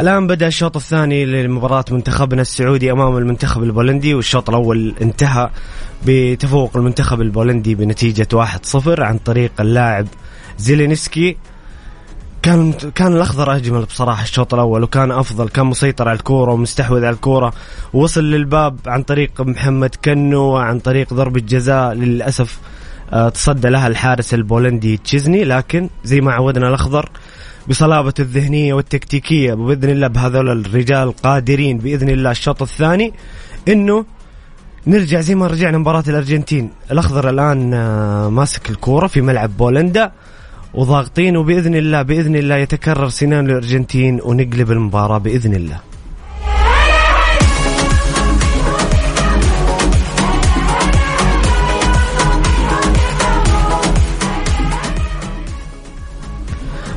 [0.00, 5.50] الآن بدأ الشوط الثاني لمباراة منتخبنا السعودي أمام المنتخب البولندي والشوط الأول انتهى
[6.06, 10.06] بتفوق المنتخب البولندي بنتيجة 1-0 عن طريق اللاعب
[10.58, 11.36] زيلينسكي.
[12.42, 17.14] كان كان الأخضر أجمل بصراحة الشوط الأول وكان أفضل كان مسيطر على الكورة ومستحوذ على
[17.14, 17.52] الكورة.
[17.92, 22.58] وصل للباب عن طريق محمد كنو وعن طريق ضربة جزاء للأسف
[23.12, 25.44] آه، تصدى لها الحارس البولندي تشيزني.
[25.44, 27.10] لكن زي ما عودنا الأخضر
[27.68, 33.12] بصلابته الذهنية والتكتيكية بإذن الله بهذول الرجال قادرين بإذن الله الشوط الثاني.
[33.68, 34.04] إنه
[34.86, 36.70] نرجع زي ما رجعنا مباراة الأرجنتين.
[36.90, 40.12] الأخضر الآن آه، ماسك الكورة في ملعب بولندا
[40.74, 45.87] وضاغطين وبإذن الله بإذن الله يتكرر سنان الأرجنتين ونقلب المباراة بإذن الله.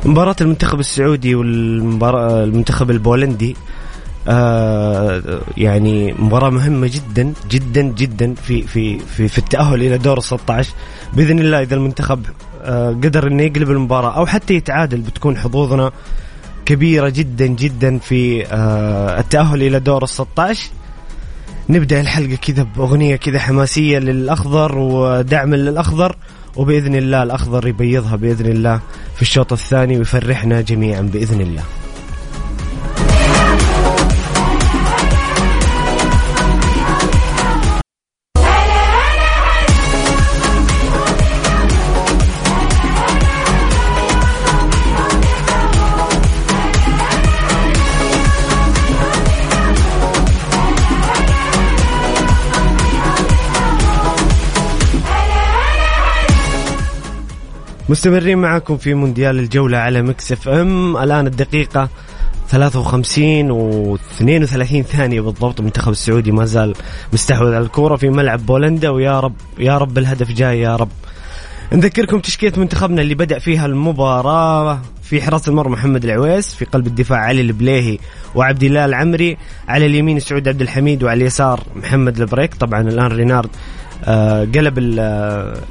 [0.04, 3.56] مباراة المنتخب السعودي والمنتخب البولندي
[4.28, 10.22] آه يعني مباراة مهمة جدا جدا جدا في في في, في التأهل إلى دور ال
[10.22, 10.72] 16
[11.12, 12.26] بإذن الله إذا المنتخب
[12.62, 15.90] آه قدر إنه يقلب المباراة أو حتى يتعادل بتكون حظوظنا
[16.66, 20.70] كبيرة جدا جدا في آه التأهل إلى دور ال 16
[21.68, 26.16] نبدأ الحلقة كذا بأغنية كذا حماسية للأخضر ودعم للأخضر.
[26.56, 28.80] وبإذن الله الأخضر يبيضها بإذن الله
[29.16, 31.62] في الشوط الثاني ويفرحنا جميعا بإذن الله.
[57.92, 60.96] مستمرين معكم في مونديال الجولة على مكس اف ام.
[60.96, 61.88] الآن الدقيقة
[62.48, 65.60] 53 و 32 ثانية بالضبط.
[65.60, 66.74] المنتخب السعودي ما زال
[67.12, 70.88] مستحوذ على الكورة في ملعب بولندا ويا رب يا رب الهدف جاي يا رب.
[71.72, 77.18] نذكركم تشكيلة منتخبنا اللي بدأ فيها المباراة في حراسة المرمى محمد العويس في قلب الدفاع
[77.18, 77.98] علي البليهي
[78.34, 79.36] وعبد الله العمري
[79.68, 82.54] على اليمين سعود عبد الحميد وعلى اليسار محمد البريك.
[82.54, 83.50] طبعا الآن رينارد
[84.54, 84.78] قلب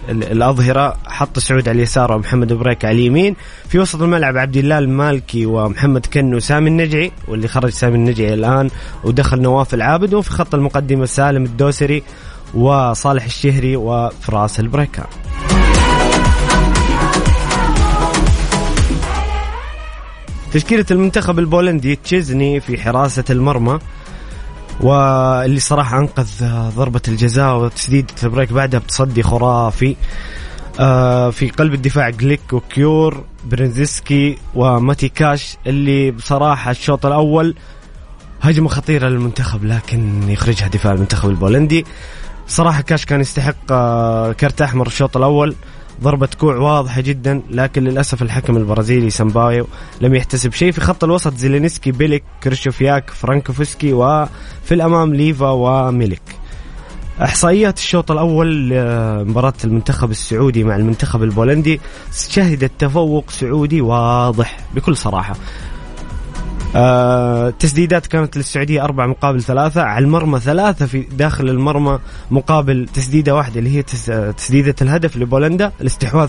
[0.09, 3.36] الأظهرة حط سعود على اليسار ومحمد بريك على اليمين.
[3.69, 8.70] في وسط الملعب عبد الله المالكي ومحمد كنو وسامي النجعي واللي خرج سامي النجعي الآن
[9.03, 10.14] ودخل نواف العابد.
[10.14, 12.03] وفي خط المقدمة سالم الدوسري
[12.53, 15.06] وصالح الشهري وفراس البريكان
[20.53, 23.80] تشكيلة المنتخب البولندي تشيزني في حراسة المرمى.
[24.81, 26.28] واللي صراحة أنقذ
[26.75, 29.96] ضربة الجزاء وتسديدة البريك بعدها بتصدي خرافي.
[30.80, 37.56] آه، في قلب الدفاع جليك وكيور برنزيسكي وماتي كاش اللي بصراحة الشوط الأول
[38.41, 41.86] هجمة خطيرة للمنتخب لكن يخرجها دفاع المنتخب البولندي.
[42.47, 45.56] صراحة كاش كان يستحق آه، كرت أحمر الشوط الأول.
[46.04, 49.68] ضربة كوع واضحة جدا لكن للأسف الحكم البرازيلي سامبايو
[50.02, 51.34] لم يحتسب شيء في خط الوسط.
[51.34, 56.22] زيلينسكي بيليك كريشوفياك فرانكوفسكي وفي الأمام ليفا وميليك.
[57.22, 61.82] إحصائيات الشوط الأول لمباراة المنتخب السعودي مع المنتخب البولندي
[62.30, 65.36] شهدت تفوق سعودي واضح بكل صراحة.
[66.76, 72.00] آه تسديدات كانت للسعودية أربعة مقابل ثلاثة على المرمى ثلاثة في داخل المرمى
[72.32, 73.84] مقابل تسديدة واحدة اللي هي
[74.34, 76.28] تسديدة الهدف لبولندا الاستحواذ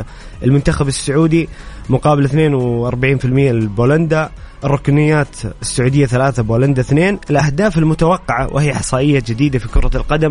[0.00, 0.04] 58%
[0.42, 1.48] المنتخب السعودي
[1.88, 4.30] مقابل 42% لبولندا
[4.64, 10.30] الركنيات السعودية ثلاثة بولندا اثنين الأهداف المتوقعة وهي إحصائية جديدة في كرة القدم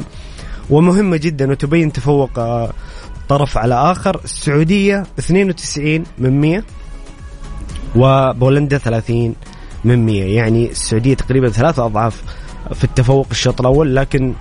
[0.70, 2.72] ومهمة جدا وتبين تفوق آه،
[3.30, 6.64] طرف على آخر السعودية 92 من 100
[7.96, 9.36] وبولندا 30
[9.84, 12.24] من 100 يعني السعودية تقريبا ثلاثة أضعاف
[12.74, 14.34] في التفوق الشوط الأول لكن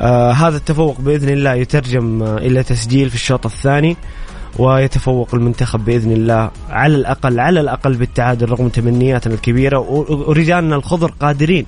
[0.00, 3.96] آه هذا التفوق بإذن الله يترجم آه إلى تسجيل في الشوط الثاني
[4.58, 11.66] ويتفوق المنتخب بإذن الله على الأقل على الأقل بالتعادل رغم تمنياتنا الكبيرة ورجالنا الخضر قادرين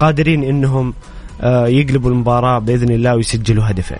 [0.00, 0.94] قادرين إنهم
[1.40, 3.98] آه يقلبوا المباراة بإذن الله ويسجلوا هدفين.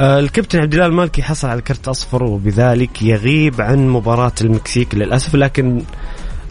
[0.00, 5.82] الكابتن عبد الله المالكي حصل على كرت أصفر وبذلك يغيب عن مباراة المكسيك للأسف لكن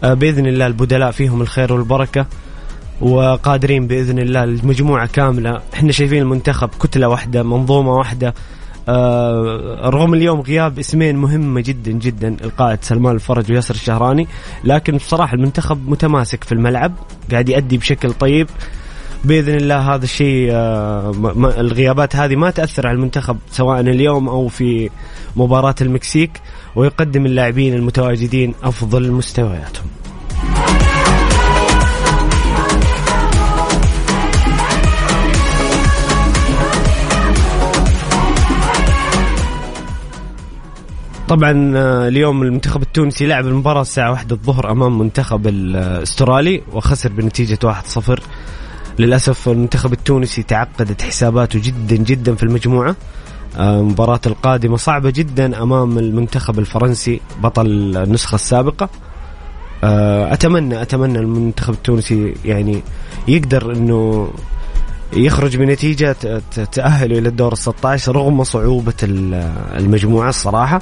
[0.03, 2.25] آه، بإذن الله البدلاء فيهم الخير والبركة
[3.01, 5.61] وقادرين بإذن الله المجموعه كاملة.
[5.73, 8.33] إحنا شايفين المنتخب كتلة واحدة منظومة واحدة
[8.89, 14.27] آه رغم اليوم غياب اسمين مهمة جدا جدا القائد سلمان الفرج وياسر الشهراني
[14.63, 16.93] لكن بصراحة المنتخب متماسك في الملعب
[17.31, 18.47] قاعد يأدي بشكل طيب.
[19.23, 21.11] بإذن الله هذا الشيء آه
[21.57, 24.89] الغيابات هذه ما تأثر على المنتخب سواء اليوم أو في
[25.35, 26.31] مباراة المكسيك
[26.75, 29.87] ويقدم اللاعبين المتواجدين أفضل مستوياتهم.
[41.29, 47.59] طبعا آه، اليوم المنتخب التونسي لعب المباراة الساعة واحدة الظهر أمام منتخب الاسترالي وخسر بنتيجة
[47.63, 48.19] 1-0
[48.99, 52.95] للأسف المنتخب التونسي تعقدت حساباته جدا جدا في المجموعة.
[53.57, 58.89] آه، المباراة القادمة صعبة جدا أمام المنتخب الفرنسي بطل النسخة السابقة.
[59.83, 62.81] آه، أتمنى أتمنى المنتخب التونسي يعني
[63.27, 64.29] يقدر أنه
[65.13, 66.15] يخرج بنتيجة
[66.71, 70.79] تأهل إلى الدور 16 رغم صعوبة المجموعة الصراحة.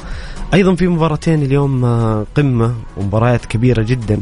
[0.54, 4.20] أيضا في مباراتين اليوم آه، قمة ومباريات كبيرة جدا.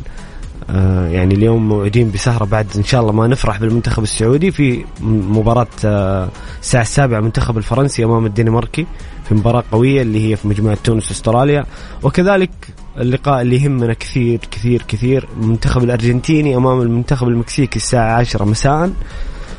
[0.69, 5.67] آه يعني اليوم موعدين بسهرة بعد إن شاء الله ما نفرح بالمنتخب السعودي في مباراة
[5.85, 6.29] آه
[6.61, 8.85] الساعة السابعة منتخب الفرنسي أمام الدنماركي
[9.27, 11.65] في مباراة قوية اللي هي في مجموعة تونس واستراليا
[12.03, 12.49] وكذلك
[12.97, 18.91] اللقاء اللي يهمنا كثير كثير كثير المنتخب الأرجنتيني أمام المنتخب المكسيكي الساعة عشرة مساء.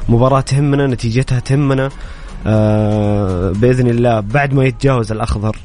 [0.09, 1.91] مباراة تهمنا نتيجتها تهمنا
[2.47, 5.57] آه بإذن الله بعد ما يتجاوز الأخضر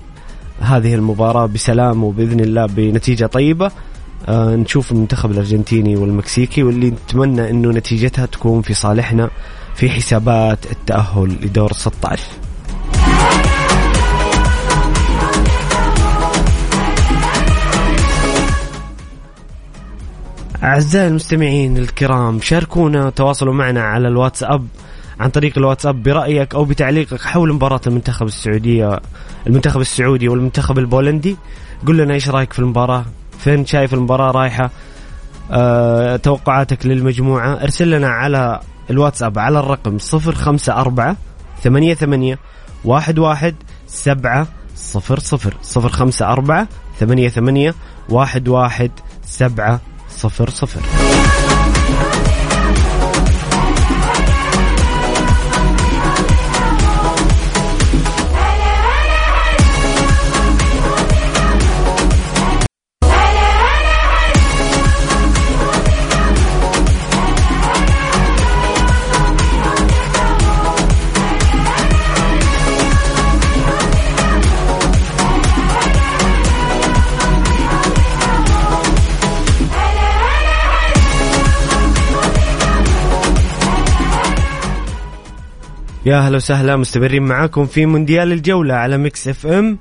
[0.59, 3.71] هذه المباراة بسلام وبإذن الله بنتيجة طيبة.
[4.29, 9.29] آه نشوف المنتخب الأرجنتيني والمكسيكي واللي نتمنى إنه نتيجتها تكون في صالحنا
[9.75, 12.23] في حسابات التأهل لدور 16
[20.63, 24.67] أعزائي المستمعين الكرام شاركونا تواصلوا معنا على الواتساب
[25.19, 28.99] عن طريق الواتساب برأيك أو بتعليقك حول مباراة المنتخب السعودية
[29.47, 31.37] المنتخب السعودي والمنتخب البولندي.
[31.87, 33.05] قل لنا إيش رأيك في المباراة؟
[33.41, 34.69] فين شايف المباراة رايحة
[35.51, 38.59] أه توقعاتك للمجموعة ارسل لنا على
[38.89, 41.15] الواتساب على الرقم صفر خمسة أربعة
[41.63, 42.39] ثمانية ثمانية
[42.85, 43.55] واحد واحد
[43.87, 46.67] سبعة صفر صفر صفر خمسة أربعة
[46.99, 47.75] ثمانية ثمانية
[48.09, 48.91] واحد واحد
[49.25, 49.79] سبعة
[50.09, 50.81] صفر صفر.
[86.05, 89.77] يا هلا وسهلا مستمرين معاكم في مونديال الجولة على ميكس إف إم.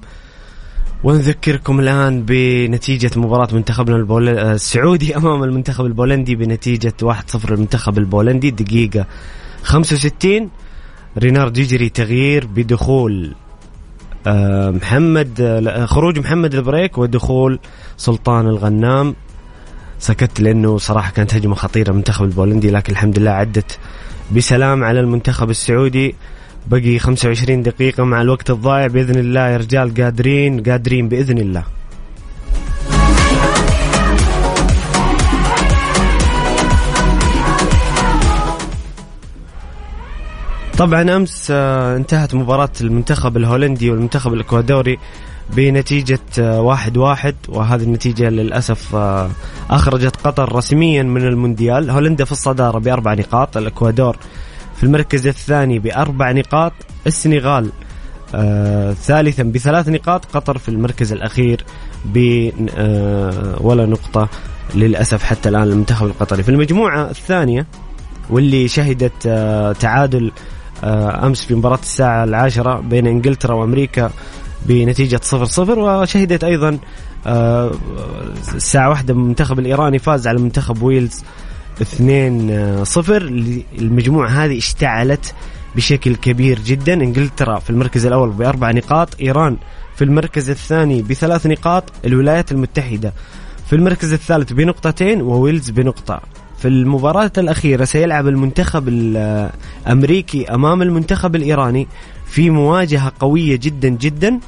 [1.05, 4.29] ونذكركم الآن بنتيجة مباراة منتخبنا البول...
[4.29, 8.51] السعودي أمام المنتخب البولندي بنتيجة 1-0 المنتخب البولندي.
[8.51, 9.07] دقيقة
[9.63, 10.51] 65
[11.19, 13.35] رينار يجري تغيير بدخول
[14.27, 17.59] آه، محمد خروج محمد البريك ودخول
[17.97, 19.15] سلطان الغنام.
[19.99, 23.79] سكت لأنه صراحة كانت هجمة خطيرة المنتخب البولندي لكن الحمد لله عدت
[24.37, 26.15] بسلام على المنتخب السعودي.
[26.67, 29.49] بقي 25 دقيقة مع الوقت الضايع بإذن الله.
[29.49, 31.65] يا رجال قادرين قادرين بإذن الله.
[40.79, 44.99] طبعا أمس آه، انتهت مباراة المنتخب الهولندي والمنتخب الإكوادوري.
[45.57, 49.31] بنتيجة واحد واحد وهذه النتيجة للأسف آه،
[49.71, 51.91] أخرجت قطر رسميا من المونديال.
[51.91, 54.17] هولندا في الصدارة بأربع نقاط الإكوادور
[54.77, 56.73] في المركز الثاني بأربع نقاط
[57.07, 57.71] السنغال
[58.35, 61.65] آه ثالثا بثلاث نقاط قطر في المركز الأخير
[62.05, 64.29] ب آه ولا نقطة
[64.75, 66.43] للأسف حتى الآن المنتخب القطري.
[66.43, 67.67] في المجموعة الثانية
[68.31, 69.23] واللي شهدت
[69.81, 70.33] تعادل
[70.85, 74.11] أمس في مباراة الساعة العاشرة بين إنجلترا وأمريكا
[74.67, 76.79] بنتيجة صفر صفر وشهدت أيضا
[77.27, 77.73] آه،
[78.55, 81.23] الساعة واحدة المنتخب الإيراني فاز على منتخب ويلز
[81.83, 83.23] 2 صفر.
[83.79, 85.35] المجموعة هذه اشتعلت
[85.77, 86.93] بشكل كبير جدا.
[86.93, 89.57] إنجلترا في المركز الأول بأربع نقاط إيران
[89.97, 93.13] في المركز الثاني بثلاث نقاط الولايات المتحدة
[93.67, 96.21] في المركز الثالث بنقطتين وويلز بنقطة.
[96.59, 101.89] في المباراة الأخيرة سيلعب المنتخب الأمريكي أمام المنتخب الإيراني
[102.31, 104.41] في مواجهة قوية جدا جدا.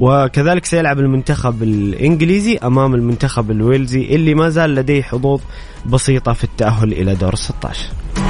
[0.00, 5.40] وكذلك سيلعب المنتخب الإنجليزي أمام المنتخب الويلزي اللي ما زال لديه حظوظ
[5.86, 8.23] بسيطة في التأهل إلى دور 16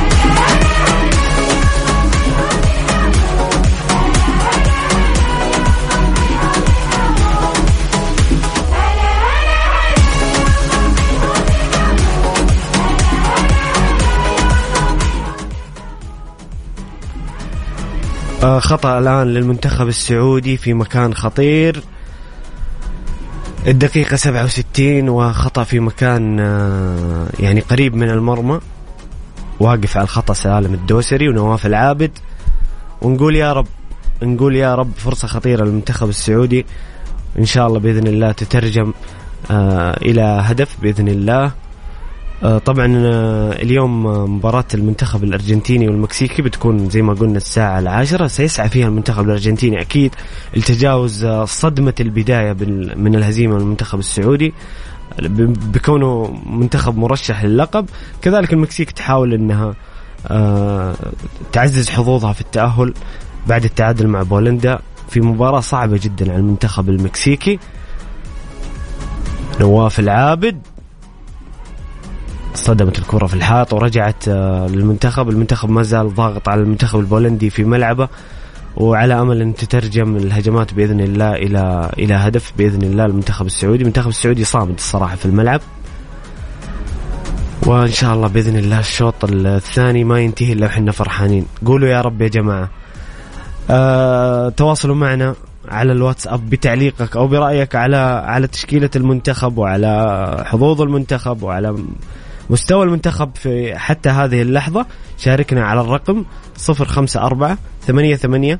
[18.42, 21.82] خطأ الآن للمنتخب السعودي في مكان خطير.
[23.66, 28.60] الدقيقة 67 وخطأ في مكان آه يعني قريب من المرمى.
[29.60, 32.10] واقف على الخطأ سالم الدوسري ونواف العابد.
[33.02, 33.66] ونقول يا رب
[34.22, 36.66] نقول يا رب فرصة خطيرة للمنتخب السعودي.
[37.38, 38.92] إن شاء الله بإذن الله تترجم
[39.50, 41.44] آه إلى هدف بإذن الله.
[41.44, 41.52] آه
[42.42, 48.86] طبعا آه اليوم مباراة المنتخب الأرجنتيني والمكسيكي بتكون زي ما قلنا الساعة العاشرة سيسعى فيها
[48.86, 50.14] المنتخب الأرجنتيني أكيد
[50.56, 52.52] لتجاوز آه صدمة البداية
[52.96, 54.54] من الهزيمة المنتخب السعودي
[55.72, 57.86] بكونه منتخب مرشح للقب.
[58.22, 59.74] كذلك المكسيك تحاول إنها
[61.52, 62.94] تعزز حظوظها في التأهل
[63.46, 67.58] بعد التعادل مع بولندا في مباراة صعبة جدا على المنتخب المكسيكي.
[69.60, 70.58] نواف العابد
[72.54, 77.64] صدمت الكرة في الحائط ورجعت آه، للمنتخب المنتخب ما زال ضاغط على المنتخب البولندي في
[77.64, 78.08] ملعبه
[78.76, 84.08] وعلى أمل أن تترجم الهجمات بإذن الله إلى إلى هدف بإذن الله المنتخب السعودي، المنتخب
[84.08, 85.60] السعودي صامد الصراحة في الملعب.
[87.66, 92.22] وإن شاء الله بإذن الله الشوط الثاني ما ينتهي إلا وحنا فرحانين، قولوا يا رب
[92.22, 92.70] يا جماعة.
[93.70, 95.34] آه تواصلوا معنا
[95.68, 97.96] على الواتساب بتعليقك أو برأيك على
[98.26, 101.76] على تشكيلة المنتخب وعلى حظوظ المنتخب وعلى
[102.50, 104.86] مستوى المنتخب في حتى هذه اللحظة.
[105.18, 106.24] شاركنا على الرقم
[106.68, 108.58] 054 88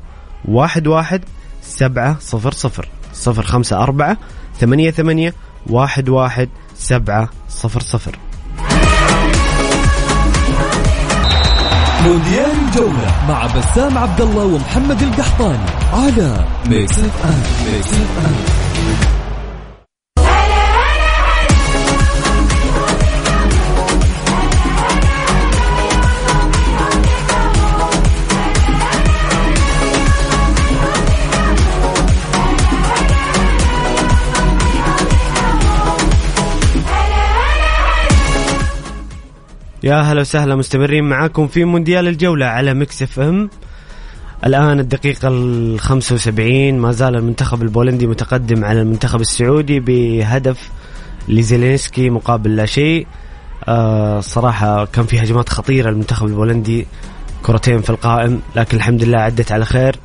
[0.57, 1.21] 11
[1.61, 2.17] 700
[3.27, 4.17] 054
[4.59, 5.31] 88
[5.69, 7.29] 11 700
[12.05, 19.14] مونديال الجولة مع بسام عبد الله ومحمد القحطاني على Mix F M Mix FM.
[39.85, 43.49] يا هلا وسهلا مستمرين معاكم في مونديال الجولة على Mix FM.
[44.45, 50.69] الآن الدقيقة ال 75 ما زال المنتخب البولندي متقدم على المنتخب السعودي بهدف
[51.27, 53.07] لزيلينسكي مقابل لا شيء.
[53.67, 56.87] آه صراحة كان في هجمات خطيرة المنتخب البولندي
[57.43, 59.95] كرتين في القائم لكن الحمد لله عدت على خير.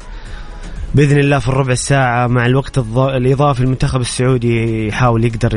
[0.94, 5.56] بإذن الله في الربع الساعة مع الوقت الإضافي المنتخب السعودي يحاول يقدر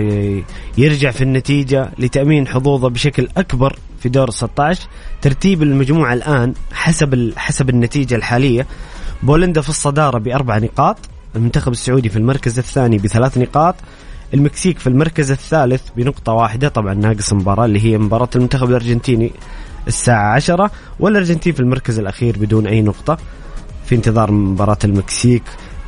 [0.77, 4.87] يرجع في النتيجة لتأمين حظوظه بشكل أكبر في دور 16
[5.21, 8.67] ترتيب المجموعة الآن حسب حسب النتيجة الحالية.
[9.23, 10.97] بولندا في الصدارة بأربع نقاط
[11.35, 13.75] المنتخب السعودي في المركز الثاني بثلاث نقاط
[14.33, 19.31] المكسيك في المركز الثالث بنقطة واحدة طبعا ناقص مباراة اللي هي مباراة المنتخب الأرجنتيني
[19.87, 23.17] الساعة عشرة والأرجنتين في المركز الأخير بدون أي نقطة.
[23.85, 25.43] في انتظار مباراة المكسيك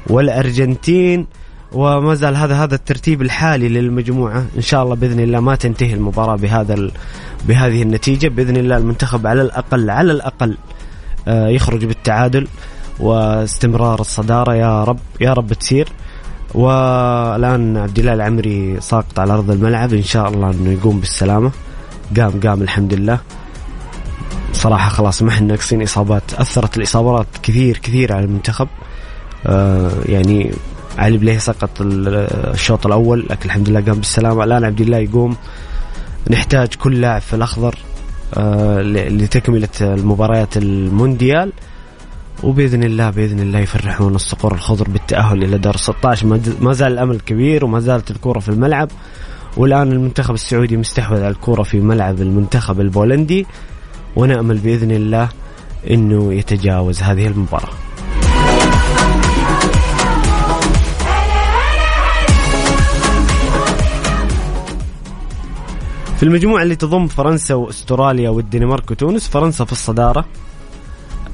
[0.09, 1.27] والأرجنتين
[1.71, 4.45] وما زال هذا هذا الترتيب الحالي للمجموعة.
[4.57, 6.91] إن شاء الله بإذن الله ما تنتهي المباراة بهذا
[7.47, 8.27] بهذه النتيجة.
[8.27, 10.57] بإذن الله المنتخب على الأقل على الأقل
[11.27, 12.47] آه، يخرج بالتعادل
[12.99, 14.53] واستمرار الصدارة.
[14.53, 15.87] يا رب يا رب تصير
[16.53, 19.93] والآن عبد الله العمري ساقط على أرض الملعب.
[19.93, 21.51] إن شاء الله أنه يقوم بالسلامة.
[22.17, 23.19] قام قام الحمد لله.
[24.55, 26.33] صراحة خلاص ما إحنا ناقصين إصابات.
[26.33, 28.67] أثرت الإصابات كثير كثير على المنتخب.
[29.47, 30.51] آه يعني
[30.97, 34.43] علي بليه سقط الشوط الأول لكن الحمد لله قام بالسلامة.
[34.43, 35.35] الآن عبد الله يقوم.
[36.29, 37.75] نحتاج كل لاعب في الأخضر
[38.33, 41.53] آه لتكملة المباريات المونديال.
[42.43, 47.65] وبإذن الله بإذن الله يفرحون الصقور الخضر بالتأهل إلى دور 16 ما زال الأمل كبير
[47.65, 48.89] وما زالت الكوره في الملعب.
[49.57, 53.45] والآن المنتخب السعودي مستحوذ على الكوره في ملعب المنتخب البولندي.
[54.15, 55.29] ونأمل بإذن الله
[55.89, 57.74] إنه يتجاوز هذه المباراة.
[66.17, 70.25] في المجموعة اللي تضم فرنسا وأستراليا والدنمارك وتونس فرنسا في الصدارة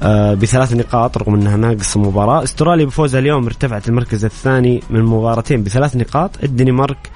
[0.02, 5.62] آه، بثلاث نقاط رغم إنها ناقص مباراة أستراليا بفوزها اليوم ارتفعت المركز الثاني من مباراتين
[5.62, 7.10] بثلاث نقاط الدنمارك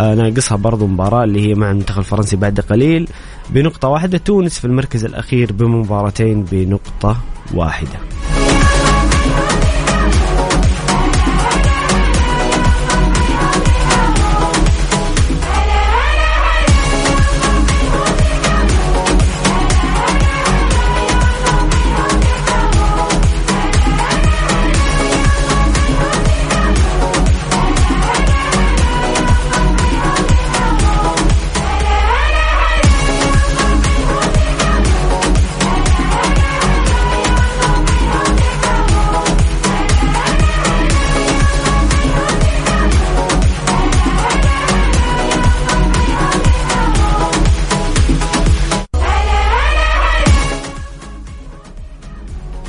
[0.00, 3.08] ناقصها برضو مباراة اللي هي مع المنتخب الفرنسي بعد قليل.
[3.50, 7.16] بنقطة واحدة تونس في المركز الأخير بمباراتين بنقطة
[7.54, 7.98] واحدة.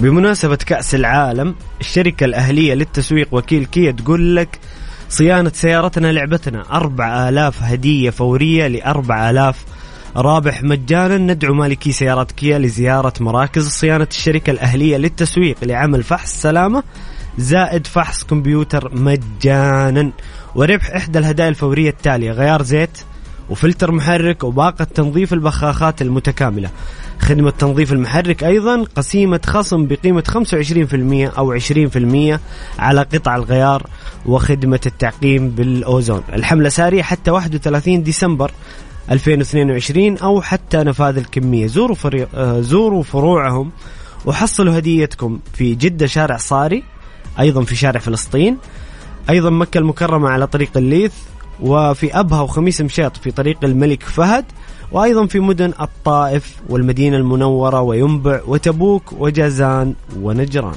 [0.01, 4.59] بمناسبة كأس العالم الشركة الأهلية للتسويق وكيل كيا تقول لك
[5.09, 9.65] صيانة سيارتنا لعبتنا أربع آلاف هدية فورية لأربع آلاف
[10.15, 11.17] رابح مجانا.
[11.17, 16.83] ندعو مالكي سيارات كيا لزيارة مراكز صيانة الشركة الأهلية للتسويق لعمل فحص سلامة
[17.37, 20.11] زائد فحص كمبيوتر مجانا.
[20.55, 22.97] وربح إحدى الهدايا الفورية التالية غيار زيت
[23.49, 26.69] وفلتر محرك وباقة تنظيف البخاخات المتكاملة.
[27.21, 32.39] خدمة تنظيف المحرك أيضا قسيمة خصم بقيمة 25% أو 20%
[32.79, 33.83] على قطع الغيار
[34.25, 36.23] وخدمة التعقيم بالأوزون.
[36.33, 38.51] الحملة سارية حتى 31 ديسمبر
[39.11, 41.67] 2022 أو حتى نفاذ الكمية.
[41.67, 43.71] زوروا, فريق آه، زوروا فروعهم
[44.25, 46.83] وحصلوا هديتكم في جدة شارع صاري
[47.39, 48.57] أيضا في شارع فلسطين.
[49.29, 51.13] أيضا مكة المكرمة على طريق الليث
[51.59, 54.45] وفي أبها وخميس مشيط في طريق الملك فهد
[54.91, 60.75] وأيضا في مدن الطائف والمدينة المنورة وينبع وتبوك وجازان ونجران.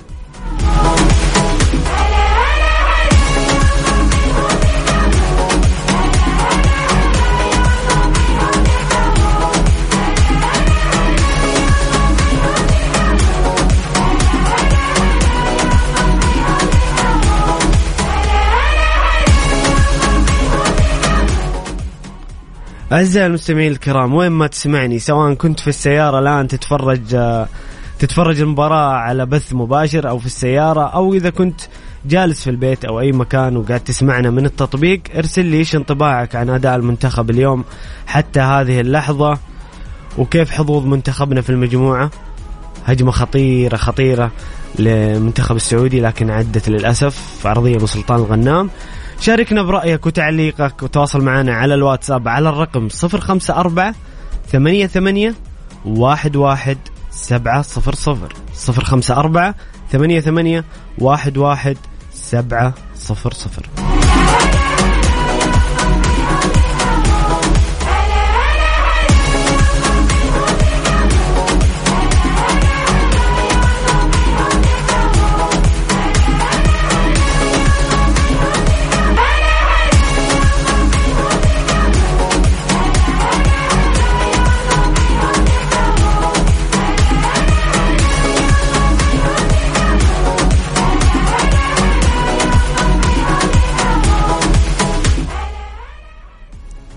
[22.94, 27.00] أعزائي المستمعين الكرام وين ما تسمعني سواء كنت في السيارة الآن تتفرج
[27.98, 31.60] تتفرج المباراة على بث مباشر أو في السيارة أو إذا كنت
[32.06, 36.50] جالس في البيت أو أي مكان وقاعد تسمعنا من التطبيق ارسل لي إيش انطباعك عن
[36.50, 37.64] أداء المنتخب اليوم
[38.06, 39.38] حتى هذه اللحظة
[40.18, 42.10] وكيف حظوظ منتخبنا في المجموعة.
[42.86, 44.30] هجمة خطيرة خطيرة
[44.78, 48.70] للمنتخب السعودي لكن عدت للأسف عرضية من سلطان الغنام.
[49.20, 53.94] شاركنا برأيك وتعليقك وتواصل معنا على الواتساب على الرقم 054
[54.52, 55.34] ثمانية ثمانية
[55.84, 56.78] واحد واحد
[57.10, 58.32] سبعة صفر صفر.
[58.54, 59.54] صفر خمسة أربعة
[59.92, 60.64] ثمانية ثمانية
[60.98, 61.76] واحد واحد
[62.12, 63.66] سبعة صفر صفر.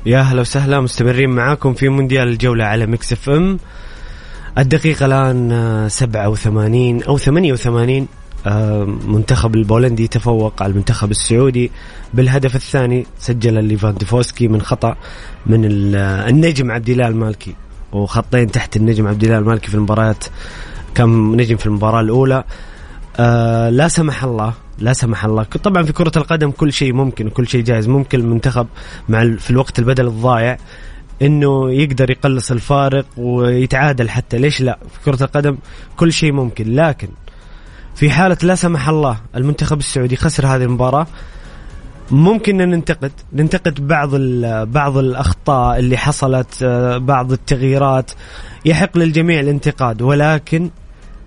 [0.07, 3.59] يا هلا وسهلا مستمرين معاكم في مونديال الجولة على Mix FM.
[4.57, 8.07] الدقيقة الآن 87 أو 88
[8.45, 11.71] آه، منتخب البولندي تفوق على المنتخب السعودي.
[12.13, 14.95] بالهدف الثاني سجل ليفاندوفسكي من خطأ
[15.45, 17.55] من النجم عبد الله المالكي
[17.91, 20.23] وخطين تحت النجم عبد الله المالكي في المباريات
[20.95, 22.43] كم نجم في المباراة الأولى.
[23.19, 25.43] آه لا سمح الله لا سمح الله.
[25.43, 28.67] طبعا في كرة القدم كل شيء ممكن وكل شيء جائز ممكن المنتخب
[29.09, 30.57] مع في الوقت البدل الضايع
[31.21, 34.37] إنه يقدر يقلص الفارق ويتعادل حتى.
[34.37, 35.57] ليش لا؟ في كرة القدم
[35.95, 36.75] كل شيء ممكن.
[36.75, 37.07] لكن
[37.95, 41.07] في حالة لا سمح الله المنتخب السعودي خسر هذه المباراة.
[42.11, 43.11] ممكن إن ننتقد.
[43.33, 44.15] ننتقد بعض
[44.71, 46.63] بعض الأخطاء اللي حصلت
[47.01, 48.11] بعض التغييرات.
[48.65, 50.01] يحق للجميع الانتقاد.
[50.01, 50.69] ولكن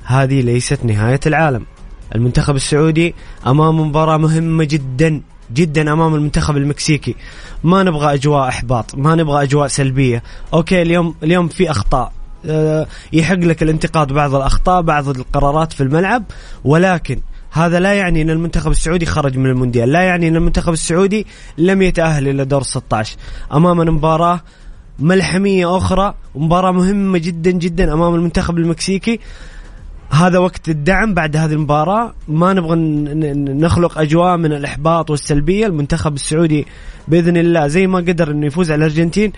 [0.05, 1.67] هذه ليست نهاية العالم.
[2.15, 3.15] المنتخب السعودي
[3.47, 5.21] أمام مباراة مهمة جدا
[5.53, 7.17] جدا أمام المنتخب المكسيكي.
[7.65, 10.23] ما نبغى أجواء إحباط ما نبغى أجواء سلبية.
[10.55, 12.13] أوكي اليوم اليوم في أخطاء.
[12.47, 16.25] أه يحق لك الانتقاد بعض الأخطاء بعض القرارات في الملعب.
[16.65, 17.21] ولكن
[17.53, 21.27] هذا لا يعني أن المنتخب السعودي خرج من المونديال لا يعني أن المنتخب السعودي
[21.59, 23.17] لم يتأهل إلى دور 16
[23.53, 24.41] امامنا مباراة
[24.99, 29.21] ملحمية أخرى مباراة مهمة جدا جدا أمام المنتخب المكسيكي.
[30.11, 32.13] هذا وقت الدعم بعد هذه المباراة.
[32.29, 32.77] ما نبغى
[33.55, 35.67] نخلق أجواء من الإحباط والسلبية.
[35.67, 36.67] المنتخب السعودي
[37.09, 39.33] بإذن الله زي ما قدر أنه يفوز على الأرجنتين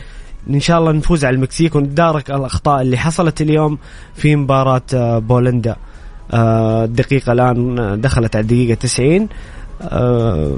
[0.51, 3.79] إن شاء الله نفوز على المكسيك ونتدارك الأخطاء اللي حصلت اليوم
[4.15, 5.77] في مباراة آه، بولندا.
[6.33, 9.29] آه، الدقيقة الآن دخلت على الدقيقة 90
[9.83, 10.57] آه،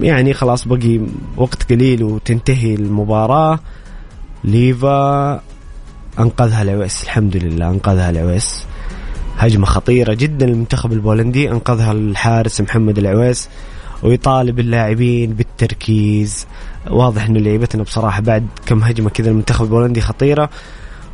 [0.00, 1.00] يعني خلاص بقي
[1.36, 3.58] وقت قليل وتنتهي المباراة.
[4.44, 5.40] ليفا
[6.18, 8.66] أنقذها العويس الحمد لله أنقذها العويس.
[9.38, 13.48] هجمة خطيرة جدا للمنتخب البولندي أنقذها الحارس محمد العويس
[14.02, 16.46] ويطالب اللاعبين بالتركيز.
[16.90, 20.50] واضح انه لعيبتنا بصراحة بعد كم هجمة كذا المنتخب البولندي خطيرة.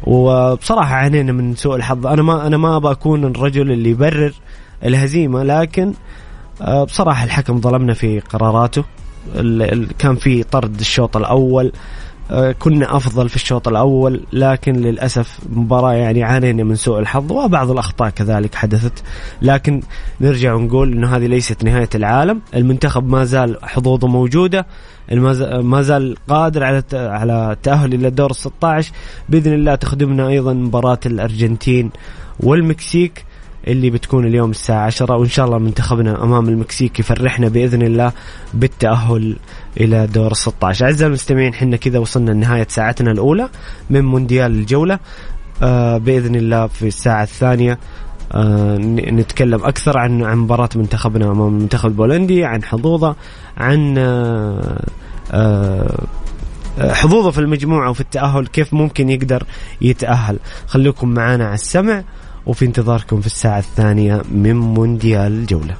[0.04, 2.06] وبصراحة عانينا من سوء الحظ.
[2.06, 4.32] أنا ما أنا ما أبغى أكون الرجل اللي يبرر
[4.84, 5.92] الهزيمة لكن
[6.62, 8.84] آه، بصراحة الحكم ظلمنا في قراراته.
[9.98, 11.72] كان في طرد الشوط الأول.
[12.58, 18.10] كنا أفضل في الشوط الأول لكن للأسف مباراة يعني عانينا من سوء الحظ وبعض الأخطاء
[18.10, 19.02] كذلك حدثت.
[19.42, 19.82] لكن
[20.20, 24.66] نرجع ونقول إنه هذه ليست نهاية العالم المنتخب ما زال حظوظه موجودة
[25.62, 28.92] ما زال قادر على على التاهل إلى ال 16
[29.28, 31.90] بإذن الله تخدمنا أيضا مباراة الأرجنتين
[32.40, 33.24] والمكسيك.
[33.68, 38.12] اللي بتكون اليوم الساعة 10 وإن شاء الله منتخبنا أمام المكسيك يفرحنا بإذن الله
[38.54, 39.36] بالتأهل
[39.80, 43.48] إلى دور 16 أعزائي المستمعين حنا كذا وصلنا لنهاية ساعتنا الأولى
[43.90, 44.98] من مونديال الجولة.
[45.62, 47.78] آه بإذن الله في الساعة الثانية
[48.32, 53.16] آه نتكلم أكثر عن عن مباراة منتخبنا أمام المنتخب البولندي عن حظوظه
[53.56, 54.84] عن آه
[55.32, 56.06] آه
[56.80, 59.42] حظوظه في المجموعة وفي التأهل كيف ممكن يقدر
[59.80, 60.38] يتأهل.
[60.66, 62.04] خليكم معنا على السمع.
[62.46, 65.76] وفي انتظاركم في الساعة الثانية من مونديال الجولة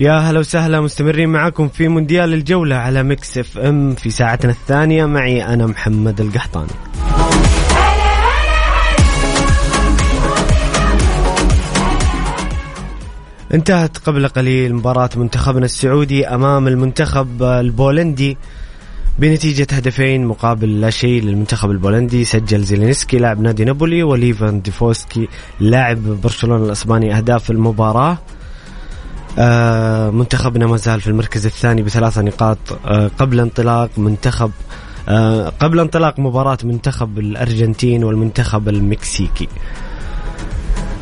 [0.00, 5.06] يا هلا وسهلا مستمرين معاكم في مونديال الجولة على Mix FM في ساعتنا الثانية.
[5.06, 6.70] معي أنا محمد القحطاني.
[13.54, 18.36] انتهت قبل قليل مباراة منتخبنا السعودي أمام المنتخب البولندي
[19.18, 22.24] بنتيجة هدفين مقابل لا شيء للمنتخب البولندي.
[22.24, 25.28] سجل زيلينسكي لاعب نادي نابولي وليفاندوفسكي
[25.60, 28.18] لاعب برشلونة الإسباني أهداف المباراة.
[30.10, 34.50] منتخبنا ما زال في المركز الثاني بثلاثة نقاط آه، قبل انطلاق منتخب
[35.08, 39.48] آه، قبل انطلاق مباراة منتخب الأرجنتين والمنتخب المكسيكي.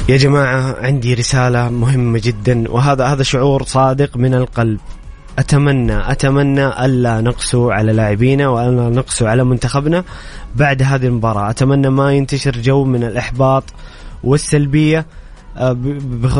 [0.08, 4.80] يا جماعة عندي رسالة مهمة جدا وهذا هذا شعور صادق من القلب.
[5.38, 10.04] أتمنى أتمنى ألا نقسو على لاعبينا وألا نقسو على منتخبنا
[10.54, 11.50] بعد هذه المباراة.
[11.50, 13.64] أتمنى ما ينتشر جو من الإحباط
[14.24, 15.06] والسلبية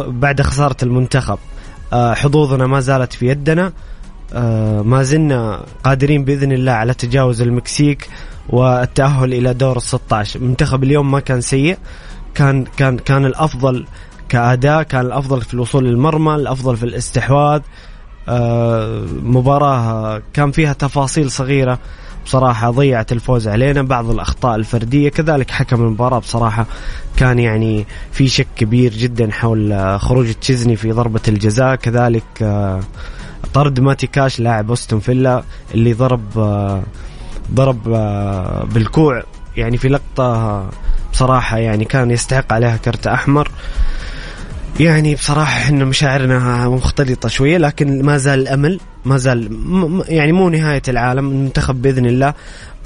[0.09, 1.39] بعد خسارة المنتخب.
[1.39, 1.56] آه،
[1.93, 3.73] حظوظنا ما زالت في يدنا.
[4.35, 8.09] آه، ما زلنا قادرين بإذن الله على تجاوز المكسيك
[8.49, 11.79] والتأهل إلى دور ال 16 المنتخب اليوم ما كان سيء.
[12.35, 13.87] كان كان كان الأفضل
[14.29, 17.61] كأداء كان الأفضل في الوصول للمرمى الأفضل في الاستحواذ.
[18.29, 21.79] آه، مباراة كان فيها تفاصيل صغيرة.
[22.27, 26.67] بصراحة ضيعت الفوز علينا بعض الأخطاء الفردية كذلك حكم المباراة بصراحة
[27.17, 32.81] كان يعني في شك كبير جدا حول آه، خروج تشيزني في ضربة الجزاء كذلك آه،
[33.55, 35.43] طرد ماتي كاش لاعب أستون فيلا
[35.75, 36.83] اللي ضرب آه،
[37.55, 37.83] ضرب
[38.75, 39.23] بالكوع.
[39.57, 40.71] يعني في لقطة
[41.13, 43.51] بصراحة يعني كان يستحق عليها كرت أحمر.
[44.81, 49.51] يعني بصراحة إحنا مشاعرنا مختلطة شوية لكن ما زال الأمل ما زال
[50.09, 52.35] يعني مو نهاية العالم المنتخب بإذن الله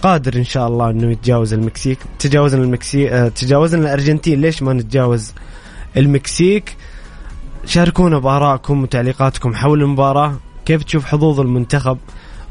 [0.03, 1.98] قادر إن شاء الله إنه يتجاوز المكسيك.
[2.18, 5.33] تجاوزنا المكسيك آه، تجاوزنا الأرجنتين ليش ما نتجاوز
[5.96, 6.76] المكسيك؟
[7.66, 10.35] شاركونا بآرائكم وتعليقاتكم حول المباراة.
[10.66, 11.98] كيف تشوف حظوظ المنتخب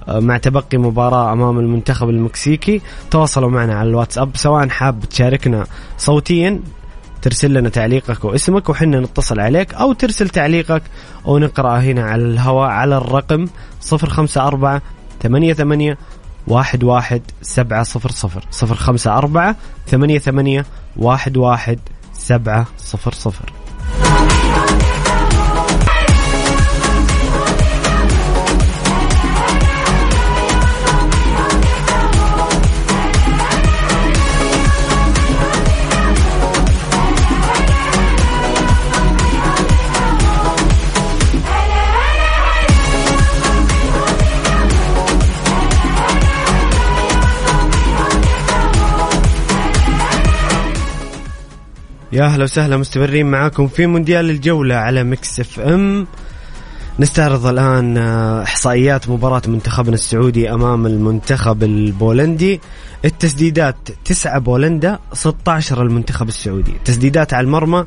[0.08, 5.66] آه، مع تبقي مباراة أمام المنتخب المكسيكي؟ تواصلوا معنا على الواتساب سواء حاب تشاركنا
[5.98, 6.60] صوتيا
[7.22, 10.82] ترسل لنا تعليقك واسمك وحنا نتصل عليك أو ترسل تعليقك
[11.26, 13.48] ونقرأ هنا على الهواء على الرقم
[13.94, 14.82] 054
[15.22, 15.98] ثمانية ثمانية
[16.48, 19.56] واحد واحد سبعة صفر صفر صفر خمسة أربعة
[19.88, 20.66] ثمانية ثمانية
[20.98, 21.80] واحد واحد
[22.14, 23.54] سبعة صفر صفر.
[52.12, 56.08] يا أهلا وسهلا مستمرين معاكم في مونديال الجولة على Mix FM.
[57.00, 62.62] نستعرض الآن آه، إحصائيات مباراة منتخبنا السعودي أمام المنتخب البولندي.
[63.06, 66.74] التسديدات تسعة بولندا 16 المنتخب السعودي.
[66.86, 67.86] تسديدات على المرمى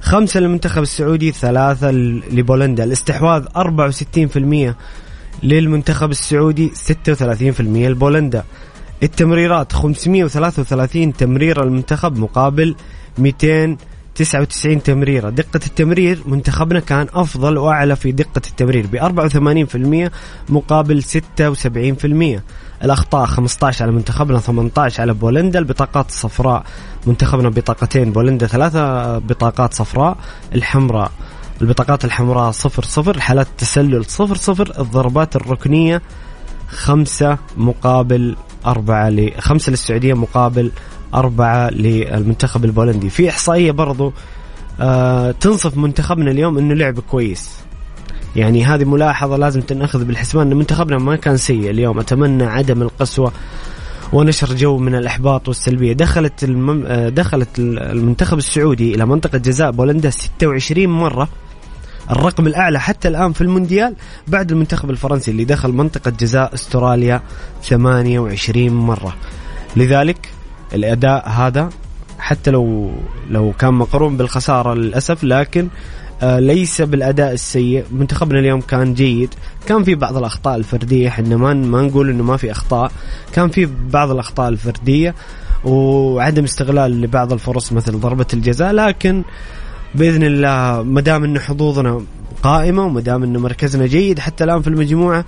[0.00, 2.84] خمسة للمنتخب السعودي ثلاثة لبولندا.
[2.84, 4.74] الاستحواذ 64%
[5.42, 8.44] للمنتخب السعودي 36% لبولندا.
[9.02, 12.76] التمريرات 533 تمريرة المنتخب مقابل
[13.18, 15.30] 299 تمريرة.
[15.30, 20.10] دقة التمرير منتخبنا كان أفضل وأعلى في دقة التمرير ب 84%
[20.48, 22.40] مقابل 76%
[22.84, 26.64] الأخطاء 15 على منتخبنا 18 على بولندا البطاقات الصفراء
[27.06, 30.16] منتخبنا بطاقتين بولندا ثلاثة بطاقات صفراء
[30.54, 31.10] الحمراء.
[31.62, 36.02] البطاقات الحمراء صفر صفر حالات التسلل صفر صفر الضربات الركنية
[36.68, 39.32] خمسة مقابل أربعة ل...
[39.38, 40.72] خمسة للسعودية مقابل
[41.14, 43.10] أربعة للمنتخب البولندي.
[43.10, 44.12] في إحصائية برضو
[44.80, 47.50] آه تنصف منتخبنا اليوم أنه لعب كويس.
[48.36, 51.98] يعني هذه ملاحظة لازم تنأخذ بالحسبان أن منتخبنا ما كان سيء اليوم.
[51.98, 53.32] أتمنى عدم القسوة
[54.12, 55.92] ونشر جو من الإحباط والسلبية.
[55.92, 56.84] دخلت المم...
[56.86, 61.28] آه، دخلت المنتخب السعودي إلى منطقة جزاء بولندا 26 مرة.
[62.10, 63.96] الرقم الأعلى حتى الآن في المونديال
[64.28, 67.22] بعد المنتخب الفرنسي اللي دخل منطقة جزاء أستراليا
[67.62, 69.16] 28 مرة.
[69.76, 70.28] لذلك
[70.74, 71.70] الأداء هذا
[72.18, 72.90] حتى لو
[73.30, 75.68] لو كان مقرون بالخسارة للأسف لكن
[76.22, 77.84] آه ليس بالأداء السيء.
[77.92, 79.34] منتخبنا اليوم كان جيد.
[79.66, 82.92] كان في بعض الأخطاء الفردية إحنا ما ما نقول إنه ما في أخطاء.
[83.32, 85.14] كان في بعض الأخطاء الفردية
[85.64, 88.72] وعدم استغلال لبعض الفرص مثل ضربة الجزاء.
[88.72, 89.22] لكن
[89.94, 92.00] بإذن الله ما دام انه حظوظنا
[92.42, 95.24] قائمة وما دام انه مركزنا جيد حتى الآن في المجموعة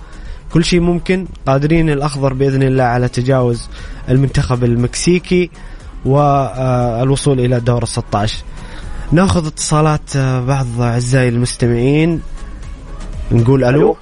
[0.53, 3.69] كل شيء ممكن قادرين الأخضر بإذن الله على تجاوز
[4.09, 5.49] المنتخب المكسيكي
[6.05, 8.43] والوصول إلى دور ال 16
[9.11, 12.21] نأخذ اتصالات بعض أعزائي المستمعين.
[13.31, 13.95] نقول ألو؟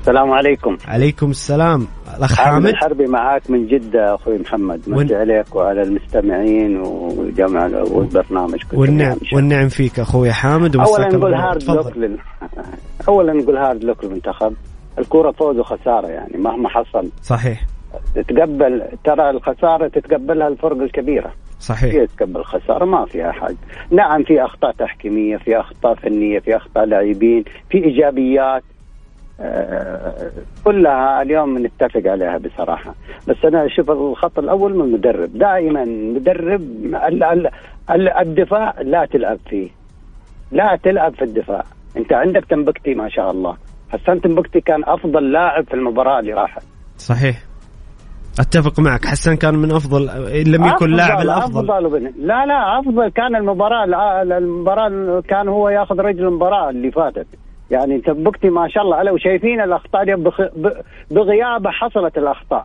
[0.00, 0.76] السلام عليكم.
[0.88, 1.86] عليكم السلام.
[2.18, 4.80] الأخ حامد؟ الحربي معاك من جدة أخوي محمد.
[4.86, 11.96] مسي عليك وعلى المستمعين وجمع والبرنامج والنعم والنعم فيك أخوي حامد اولا نقول hard luck
[11.96, 12.18] لل...
[13.08, 14.54] اولا نقول hard luck للمنتخب.
[14.98, 17.08] الكورة فوز وخسارة يعني مهما حصل.
[17.22, 17.66] صحيح.
[18.14, 21.32] تتقبل ترى الخسارة تتقبلها الفرق الكبيرة.
[21.60, 21.94] صحيح.
[21.94, 23.56] يتقبل خساره ما فيها حاجة.
[23.90, 28.62] نعم في أخطاء تحكيمية في أخطاء فنية في أخطاء لاعبين في إيجابيات.
[29.40, 30.30] آه،
[30.64, 32.94] كلها اليوم نتفق عليها بصراحة.
[33.28, 35.38] بس أنا أشوف الخطأ الأول من المدرب.
[35.38, 36.62] دائما مدرب
[38.20, 39.68] الدفاع لا تلعب فيه.
[40.52, 41.64] لا تلعب في الدفاع.
[41.96, 43.56] أنت عندك تنبكتي ما شاء الله.
[43.92, 46.62] حسن تنبكتي كان أفضل لاعب في المباراة اللي راحت.
[46.96, 47.36] صحيح.
[48.40, 49.04] أتفق معك.
[49.04, 51.70] حسن كان من أفضل إن لم يكن لاعب الأفضل.
[51.70, 53.84] أفضل لا لا أفضل كان المباراة
[54.22, 57.26] المباراة كان هو ياخذ رجل المباراة اللي فاتت.
[57.70, 59.12] يعني تبكتي ما شاء الله عليه.
[59.12, 60.04] وشايفين الأخطاء
[61.10, 62.64] بغيابة حصلت الأخطاء.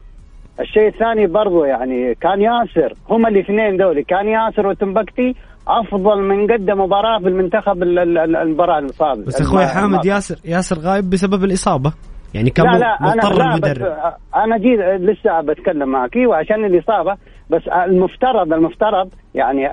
[0.60, 2.94] الشيء الثاني برضو يعني كان ياسر.
[3.10, 5.36] هم الاثنين دولي كان ياسر وتنبكتي
[5.68, 11.44] أفضل من قدم مباراة في المنتخب المباراة الفاضله بس أخوي حامد ياسر ياسر غايب بسبب
[11.44, 11.94] الإصابة.
[12.34, 13.82] يعني كان لا لا مضطر أنا المدرب.
[13.82, 16.16] لا أنا جيت لسه بتكلم معك.
[16.30, 17.18] وعشان الإصابة.
[17.50, 19.72] بس المفترض المفترض يعني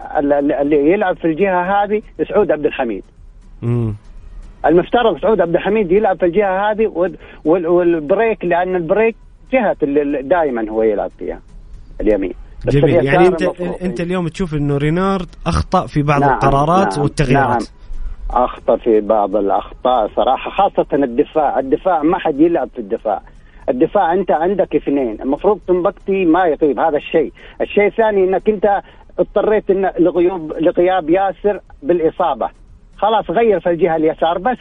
[0.62, 3.04] اللي يلعب في الجهة هذه سعود عبد الحميد.
[3.62, 3.94] امم
[4.66, 7.10] المفترض سعود عبد الحميد يلعب في الجهة هذه
[7.44, 9.16] والبريك لأن البريك
[9.52, 9.76] جهة
[10.20, 11.40] دائما هو يلعب فيها
[12.00, 12.34] اليمين.
[12.66, 13.04] جميل.
[13.04, 13.42] يعني انت
[13.82, 17.46] أنت اليوم تشوف إنه رينارد أخطأ في بعض نعم القرارات نعم والتغييرات.
[17.46, 18.42] نعم.
[18.44, 21.58] أخطأ في بعض الأخطاء صراحة خاصة الدفاع.
[21.58, 23.22] الدفاع ما حد يلعب في الدفاع.
[23.68, 25.22] الدفاع أنت عندك اثنين.
[25.22, 27.32] المفروض تمبكتي ما يطيب هذا الشيء.
[27.60, 28.80] الشيء الثاني إنك أنت
[29.18, 32.48] اضطريت إن لغياب لغياب ياسر بالإصابة.
[32.96, 34.58] خلاص غير في الجهة اليسار بس.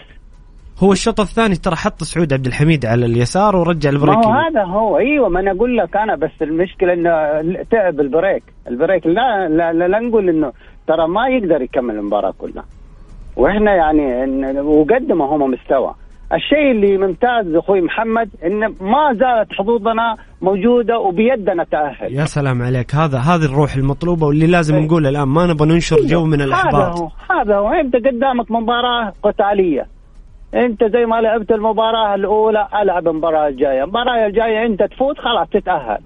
[0.79, 4.17] هو الشوط الثاني ترى حط سعود عبد الحميد على اليسار ورجع البريك.
[4.17, 7.11] ما هو هذا هو إيوه ما أنا أقول لك أنا بس المشكلة إنه
[7.71, 8.43] تعب البريك.
[8.67, 10.51] البريك لا لا, لا, لا نقول إنه
[10.87, 12.65] ترى ما يقدر يكمل المباراة كلها.
[13.35, 15.93] وإحنا يعني وقدموا هم مستوى.
[16.33, 22.13] الشيء اللي ممتاز أخوي محمد إن ما زالت حظوظنا موجودة وبيدنا تأهل.
[22.13, 22.95] يا سلام عليك.
[22.95, 24.85] هذا هذه الروح المطلوبة واللي لازم إيه.
[24.85, 25.27] نقوله الآن.
[25.27, 26.73] ما نبغى ننشر جو من الأحباط.
[26.73, 27.09] هذا هو
[27.39, 27.69] هذا هو.
[27.69, 29.92] أنت قدامك مباراة قتالية.
[30.55, 33.83] انت زي ما لعبت المباراة الأولى ألعب المباراة الجاية.
[33.83, 35.97] المباراة الجاية انت تفوت خلاص تتأهل.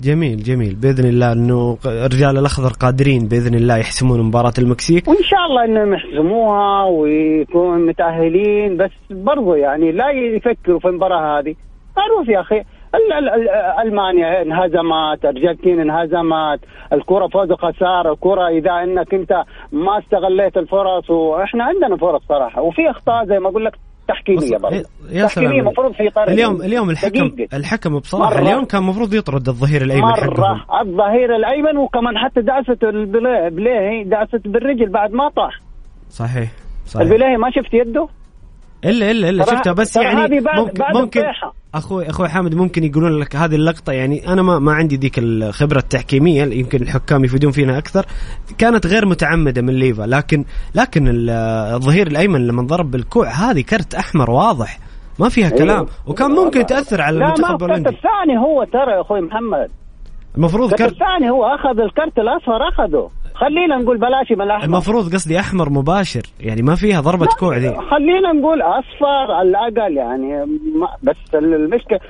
[0.00, 0.74] جميل جميل.
[0.74, 5.08] بإذن الله إنه الرجال الأخضر قادرين بإذن الله يحسمون مباراة المكسيك.
[5.08, 11.54] وإن شاء الله إنهم يحسموها ويكونوا متأهلين بس برضو يعني لا يفكروا في المباراة هذه.
[11.96, 12.62] معروف يا أخي
[13.82, 16.60] ألمانيا انهزمت أرجنتين انهزمت
[16.92, 19.32] الكرة فوز وخساره الكرة إذا إنك أنت
[19.72, 23.72] ما استغليت الفرص وإحنا عندنا فرص صراحة وفي أخطاء زي ما أقول لك
[24.08, 24.82] تحكيمية برضه.
[25.22, 27.56] تحكيمية المفروض في طريق اليوم اليوم الحكم دقيقة.
[27.56, 30.64] الحكم بصراحة اليوم كان المفروض يطرد الظهير الأيمن مرة.
[30.80, 35.60] الظهير الأيمن وكمان حتى دعست البليهي دعست بالرجل بعد ما طاح.
[36.08, 36.50] صحيح
[36.86, 37.06] صحيح.
[37.06, 38.08] البليهي ما شفت يده؟
[38.84, 39.44] الا الا إلا.
[39.44, 40.40] شفتها بس يعني
[40.94, 41.22] ممكن,
[41.74, 43.92] أخوي أخوي حامد ممكن يقولون لك هذه اللقطة.
[43.92, 48.06] يعني أنا ما ما عندي ذيك الخبرة التحكيمية يمكن الحكام يفيدون فينا أكثر.
[48.58, 51.28] كانت غير متعمدة من ليفا لكن لكن
[51.74, 54.78] الظهير الأيمن لما ضرب بالكوع هذه كرت أحمر واضح.
[55.18, 55.58] ما فيها إيه.
[55.58, 55.86] كلام.
[56.06, 57.88] وكان ممكن تأثر على لا ما المنتخب الهولندي.
[57.88, 59.70] الثاني هو ترى يا أخوي محمد.
[60.36, 63.10] المفروض كرت الثاني هو أخذ الكرت الأصفر أخذه.
[63.40, 64.64] خلينا نقول بلاش من الأحمر.
[64.64, 67.76] المفروض قصدي أحمر مباشر يعني ما فيها ضربة كوع ذي.
[67.90, 70.44] خلينا نقول أصفر على الأقل يعني
[71.02, 72.00] بس المشكلة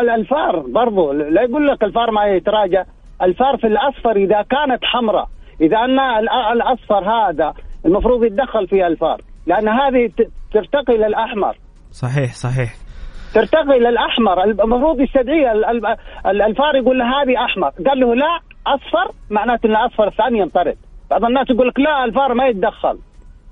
[0.00, 2.84] ال- الفار برضو لا يقول لك الفار ما يتراجع.
[3.22, 5.26] الفار في الأصفر إذا كانت حمراء
[5.60, 7.52] إذا أن ال- الأصفر هذا
[7.86, 10.10] المفروض يتدخل فيها الفار لأن هذه
[10.52, 11.56] ترتقي للأحمر.
[11.92, 12.70] صحيح صحيح.
[13.34, 15.86] ترتقي للأحمر المفروض يستدعيه ال- ال-
[16.26, 17.68] ال- الفار يقول له هذه أحمر.
[17.88, 20.76] قال له لا أصفر معناته إن أصفر الثاني ينطرد.
[21.10, 22.98] بعض الناس يقول لك لا الفار ما يتدخل.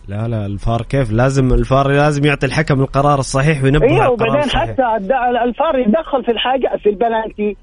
[0.09, 4.31] لا لا الفار كيف؟ لازم الفار لازم يعطي الحكم القرار الصحيح وينبه أيوه على القرار
[4.31, 4.97] وبعدين حتى
[5.45, 7.57] الفار يتدخل في الحاجة في البلانتي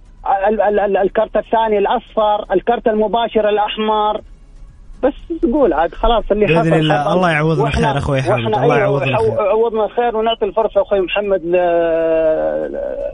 [0.50, 4.22] ال- ال- ال- الكرت الثاني الأصفر الكرت المباشر الأحمر.
[5.04, 7.00] بس تقول عاد خلاص اللي حصل الله.
[7.02, 7.14] حصل.
[7.14, 8.10] الله يعوضنا خير حامد.
[8.10, 9.42] وإحنا الله أيوة يعوضنا خير.
[9.42, 11.42] عوضنا خير ونعطي الفرصة أخوي محمد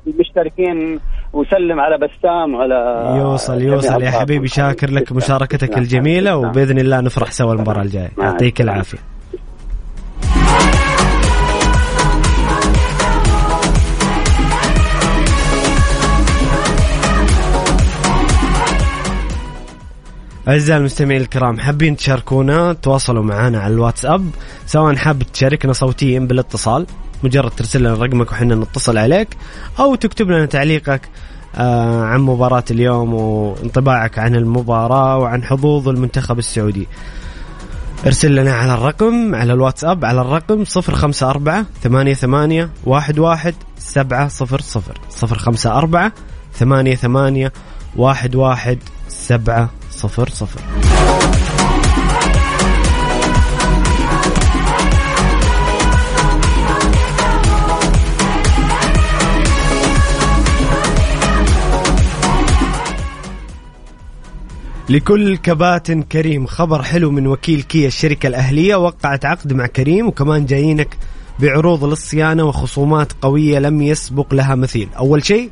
[0.06, 1.00] للمشتركين
[1.34, 4.12] وسلم على بسام وعلى يوصل يوصل يا.
[4.12, 5.80] حبيبي شاكر لك مشاركتك نعم.
[5.80, 6.50] الجميلة نعم.
[6.50, 8.28] وبإذن الله نفرح سوا المباراة الجاية نعم.
[8.28, 8.98] يعطيك العافية
[20.52, 24.30] أعزائي المستمعين الكرام حابين تشاركونا؟ تواصلوا معنا على الواتساب
[24.66, 26.86] سواء حاب تشاركنا صوتيا بالاتصال
[27.24, 29.38] مجرد ترسل لنا رقمك وحنا نتصل عليك
[29.80, 31.10] أو تكتب لنا تعليقك
[31.56, 36.88] آه عن مباراة اليوم وانطباعك عن المباراة وعن حظوظ المنتخب السعودي.
[38.06, 44.30] ارسل لنا على الرقم على الواتساب على الرقم 054 88 11 700
[45.24, 46.12] 054
[46.54, 47.52] 88
[48.00, 49.81] 11 700
[64.90, 68.76] لكل كباتن كريم خبر حلو من وكيل كيا الشركة الأهلية.
[68.76, 70.98] وقعت عقد مع كريم وكمان جايينك
[71.40, 74.90] بعروض للصيانة وخصومات قوية لم يسبق لها مثيل.
[74.98, 75.50] أول شيء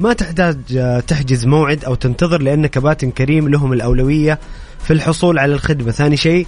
[0.00, 4.38] ما تحتاج آه، تحجز موعد أو تنتظر لأن كباتن كريم لهم الأولوية
[4.80, 5.90] في الحصول على الخدمة.
[5.90, 6.46] ثاني شيء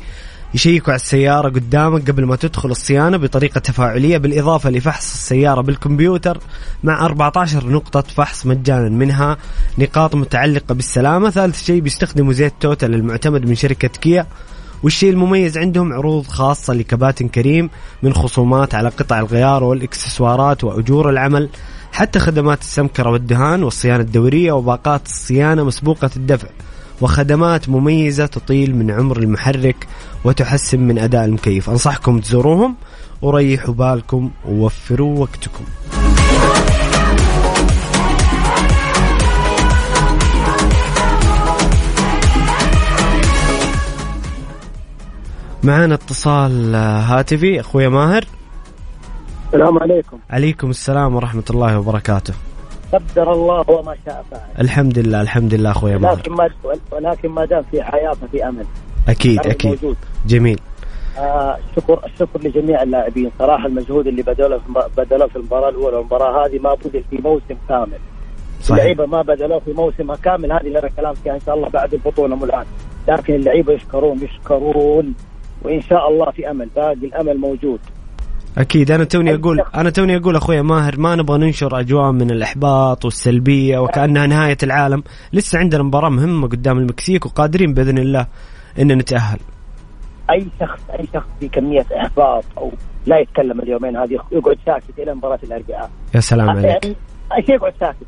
[0.55, 6.39] يشيكوا على السيارة قدامك قبل ما تدخل الصيانة بطريقة تفاعلية بالإضافة لفحص السيارة بالكمبيوتر
[6.85, 9.37] مع 14 نقطة فحص مجانا منها
[9.79, 11.31] نقاط متعلقة بالسلامة.
[11.31, 14.27] ثالث شيء بيستخدموا زيت توتال المعتمد من شركة كيا.
[14.83, 17.71] والشيء المميز عندهم عروض خاصة لكباتن كريم
[18.03, 21.49] من خصومات على قطع الغيار والإكسسوارات وأجور العمل.
[21.99, 26.49] حتى خدمات السمكرة والدهان والصيانة الدورية وباقات الصيانة مسبوقة الدفع
[27.01, 29.87] وخدمات مميزة تطيل من عمر المحرك
[30.25, 31.71] وتحسن من أداء المكيف.
[31.71, 32.77] أنصحكم تزوروهم
[33.23, 35.65] وريحوا بالكم ووفروا وقتكم.
[45.63, 48.25] معنا اتصال هاتفي أخوي ماهر.
[49.49, 50.19] السلام عليكم.
[50.31, 52.35] عليكم السلام ورحمة الله وبركاته.
[52.93, 54.41] قدر الله وما شاء فعل.
[54.61, 56.49] الحمد لله الحمد لله أخوي ماهر لكن ما
[56.93, 58.65] ولكن ما دام في حياة ففي أمل.
[59.09, 59.71] أكيد أكيد.
[59.71, 59.97] موجود.
[60.27, 60.61] جميل.
[61.19, 63.31] آه شكر الشكر لجميع اللاعبين.
[63.39, 67.57] صراحة المجهود اللي بذلوه في بذلوه في المباراة الأولى والمباراة هذه ما بذل في موسم
[67.69, 67.99] كامل.
[68.63, 68.79] صحيح.
[68.79, 70.53] اللعيبة ما بذلوه في موسمها كامل.
[70.53, 72.67] هذه لنا كلام فيها إن شاء الله بعد البطولة مو الآن.
[73.09, 75.15] لكن اللعيبة يشكرون يشكرون.
[75.63, 76.69] وإن شاء الله في أمل.
[76.77, 77.81] باقي الأمل موجود.
[78.59, 78.91] أكيد.
[78.91, 83.79] أنا توني أقول أنا توني أقول أخوي ماهر ما نبغى ننشر أجواء من الإحباط والسلبية
[83.79, 85.03] وكأنها نهاية العالم.
[85.33, 88.27] لسه عندنا مباراة مهمة قدام المكسيك وقادرين بإذن الله
[88.79, 89.39] إن نتأهل.
[90.31, 92.73] أي شخص أي شخص في كمية إحباط أو
[93.07, 95.91] لا يتكلم اليومين هذه يقعد ساكت إلى مباراة الأربعاء.
[96.15, 96.85] يا سلام عليك.
[96.85, 98.07] اي شيء يقعد ساكت.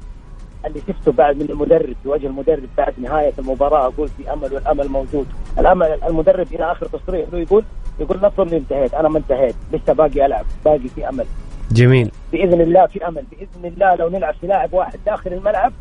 [0.67, 4.89] اللي شفته بعد من المدرب في وجه المدرب بعد نهاية المباراة أقول في أمل والأمل
[4.89, 5.27] موجود.
[5.59, 7.65] الامل المدرب إلى آخر تصريح له يقول
[7.99, 11.27] يقول تظني انتهيت أنا ما انتهيت لسه باقي ألعب باقي في أمل.
[11.73, 12.11] جميل.
[12.33, 15.73] بإذن الله في أمل بإذن الله لو نلعب في لاعب واحد داخل الملعب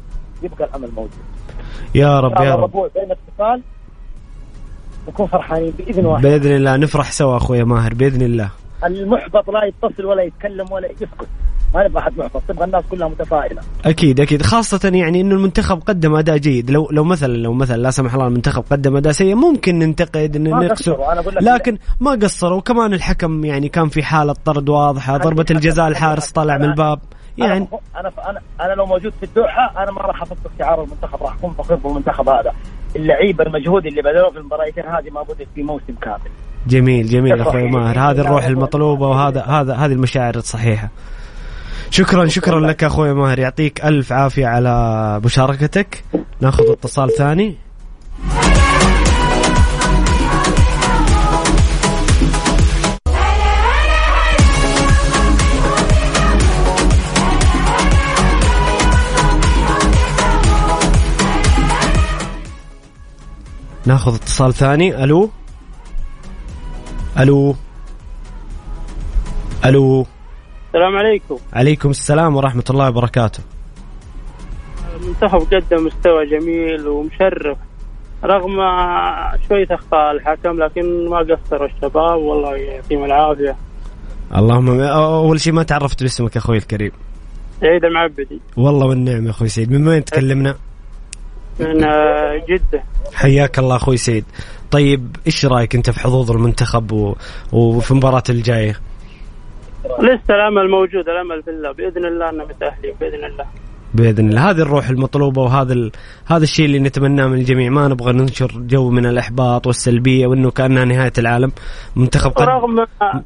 [0.43, 1.19] يبقى الأمل موجود.
[1.95, 2.71] يا رب يا رب.
[2.71, 3.61] بين اتصال
[5.07, 6.23] نكون فرحانين بإذن واحد.
[6.23, 8.49] بإذن الله نفرح سوا أخوي ماهر بإذن الله.
[8.83, 11.27] المحبط لا يتصل ولا يتكلم ولا يسكت.
[11.73, 13.61] ما نبغى أحد محبط تبغى الناس كلها متفائلة.
[13.85, 14.41] أكيد أكيد.
[14.41, 16.71] خاصة يعني إنه المنتخب قدم أداء جيد.
[16.71, 20.97] لو لو مثلا لو مثلا لا سمح الله المنتخب قدم أداء سيء ممكن ننتقد نقصر
[21.41, 22.57] لكن ما قصروا.
[22.57, 26.99] وكمان الحكم يعني كان في حالة طرد واضحة ضربة الجزاء الحارس طلع من الباب.
[27.37, 27.67] يعني أنا
[27.99, 31.23] أنا أنا, أنا لو موجود في الدوحة أنا ما راح أفكر شعار المنتخب.
[31.23, 32.51] راح أكون فخور بالمنتخب هذا.
[32.95, 36.31] اللعيبه المجهود اللي بذلوه في المباراتين هذه ما بذل في موسم كامل.
[36.67, 37.41] جميل جميل.
[37.41, 37.99] أخوي ماهر.
[37.99, 40.89] هذه الروح المطلوبة وهذا هذا هذه المشاعر الصحيحة.
[41.91, 42.83] شكرا شكرا لك.
[42.83, 43.39] أخوي ماهر.
[43.39, 46.03] يعطيك ألف عافية على مشاركتك.
[46.41, 47.55] ناخذ اتصال ثاني.
[63.85, 65.03] ناخذ اتصال ثاني.
[65.03, 65.29] ألو؟
[67.19, 67.55] ألو؟
[69.65, 70.05] ألو؟
[70.69, 71.37] السلام عليكم.
[71.53, 73.43] عليكم السلام ورحمة الله وبركاته.
[74.95, 77.57] المنتخب قدم مستوى جميل ومشرف.
[78.23, 78.55] رغم
[79.47, 83.55] شوية أخطاء الحكم لكن ما قصروا الشباب والله يعطيهم العافية.
[84.35, 86.91] اللهم أول شيء ما تعرفت باسمك أخوي الكريم.
[87.61, 88.39] سعيد المعبدي.
[88.57, 90.55] والله والنعم يا أخوي سعيد من وين تكلمنا؟
[91.59, 92.83] من آه، جدة.
[93.13, 94.25] حياك الله أخوي سعيد
[94.71, 97.15] طيب إيش رأيك أنت في حظوظ المنتخب و...
[97.51, 98.88] وفي المباراة الجاية؟
[99.99, 101.71] لسه الأمل موجود الأمل في الله.
[101.71, 103.45] بإذن الله أننا متأهلين بإذن الله.
[103.93, 104.49] بإذن الله.
[104.49, 105.91] هذه الروح المطلوبة وهذا ال...
[106.25, 107.69] هذا الشيء اللي نتمناه من الجميع.
[107.69, 111.51] ما نبغى ننشر جو من الإحباط والسلبية وإنه كأنها نهاية العالم.
[111.95, 112.79] منتخب قد رغم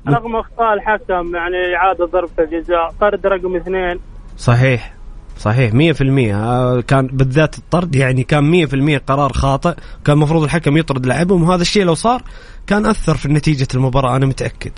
[0.07, 3.99] رغم أخطاء الحكم يعني إعادة ضربة الجزاء طرد رقم اثنين.
[4.38, 4.93] صحيح.
[5.38, 5.74] صحيح.
[5.74, 9.74] 100% آه، كان بالذات الطرد يعني كان 100% قرار خاطئ.
[10.05, 12.22] كان المفروض الحكم يطرد لاعبهم وهذا الشيء لو صار
[12.68, 14.72] كان أثر في نتيجة المباراة أنا متأكد.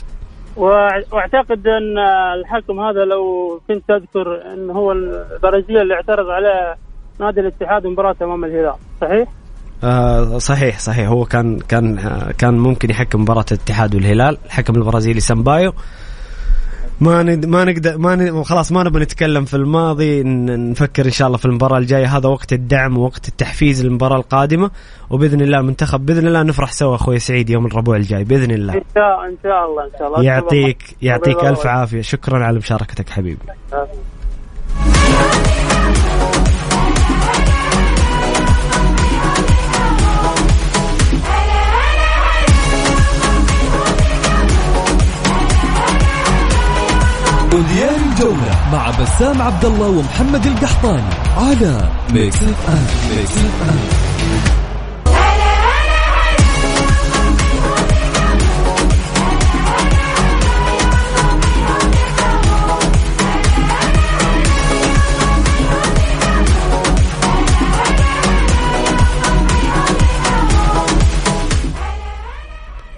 [0.57, 1.97] وأعتقد أن
[2.39, 6.75] الحكم هذا لو كنت اذكر انه هو البرازيلي اللي اعترض عليه
[7.19, 9.29] نادي الاتحاد مباراة أمام الهلال صحيح؟
[9.83, 11.09] آه صحيح صحيح.
[11.09, 14.37] هو كان كان آه كان ممكن يحكم مباراة الاتحاد والهلال.
[14.45, 15.73] الحكم البرازيلي سامبايو.
[17.01, 17.45] ما ند...
[17.45, 18.43] ما نقدر ما ن...
[18.43, 20.23] خلاص ما نبغى نتكلم في الماضي.
[20.23, 22.17] نفكر إن شاء الله في المباراة الجاية.
[22.17, 24.71] هذا وقت الدعم ووقت التحفيز للمباراة القادمة.
[25.09, 28.73] وبإذن الله المنتخب بإذن الله نفرح سوا أخوي سعيد يوم الربوع الجاي بإذن الله.
[28.73, 30.23] إن شاء إن شاء الله إن شاء الله.
[30.23, 32.01] يعطيك يعطيك ألف عافية.
[32.01, 33.39] شكرا على مشاركتك حبيبي.
[47.55, 53.79] مونديال الجولة مع بسام عبد الله ومحمد القحطاني على Mix FM Mix FM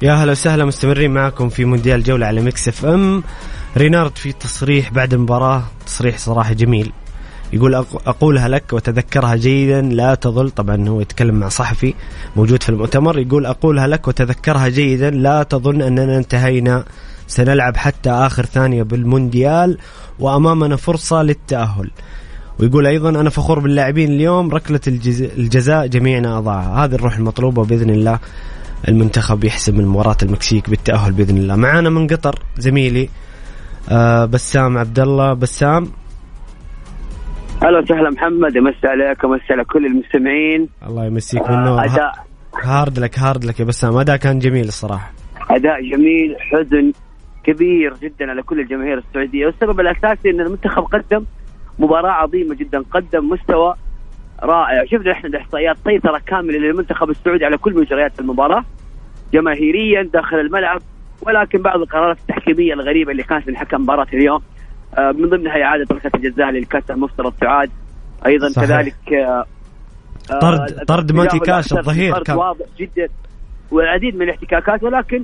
[0.01, 3.23] يا هلا وسهلا مستمرين معكم في مونديال جولة على Mix FM
[3.78, 6.91] رينارد في تصريح بعد المباراة تصريح صراحة جميل.
[7.53, 11.93] يقول أق- أقولها لك وتذكرها جيدا لا تظل طبعا هو يتكلم مع صحفي
[12.36, 16.84] موجود في المؤتمر يقول أقولها لك وتذكرها جيدا لا تظن أننا انتهينا.
[17.28, 19.78] سنلعب حتى آخر ثانية بالمونديال
[20.19, 21.91] وأمامنا فرصة للتأهل.
[22.59, 27.89] ويقول أيضا أنا فخور باللاعبين اليوم ركلة الجز- الجزاء جميعنا أضاعها هذه الروح المطلوبة بإذن
[27.89, 28.19] الله
[28.88, 31.55] المنتخب يحسم مباراة المكسيك بالتأهل بإذن الله.
[31.55, 33.09] معانا من قطر زميلي
[33.91, 35.88] آه بسام عبد الله بسام؟
[37.63, 40.69] أهلا وسهلا محمد يمسي عليك ومسي على كل المستمعين.
[40.88, 41.85] الله يمسيك آه، بالنور.
[41.85, 42.11] أداء.
[42.63, 43.97] hard luck hard luck يا بسام.
[43.97, 45.11] أداء كان جميل الصراحة.
[45.49, 46.91] أداء جميل حزن
[47.43, 49.45] كبير جدا على كل الجماهير السعودية.
[49.45, 51.25] والسبب الأساسي إن المنتخب قدم
[51.79, 53.73] مباراة عظيمة جدا قدم مستوى
[54.43, 54.85] رائع.
[54.85, 58.63] شفنا إحنا الإحصائيات سيطرة كاملة للمنتخب السعودي على كل مجريات المباراة.
[59.33, 60.81] جماهيريا داخل الملعب
[61.28, 64.39] ولكن بعض القرارات التحكيمية الغريبة اللي كانت من حكم مباراة اليوم
[64.97, 67.69] آه، من ضمنها إعادة ركلة الجزاء للكاس المفترض تعاد
[68.25, 68.67] أيضا صحيح.
[68.69, 69.45] كذلك آه،
[70.32, 72.38] آه، طرد- طرد ماتي كاش الظهير طرد كان.
[72.38, 73.07] واضح جدا
[73.71, 75.23] والعديد من الاحتكاكات ولكن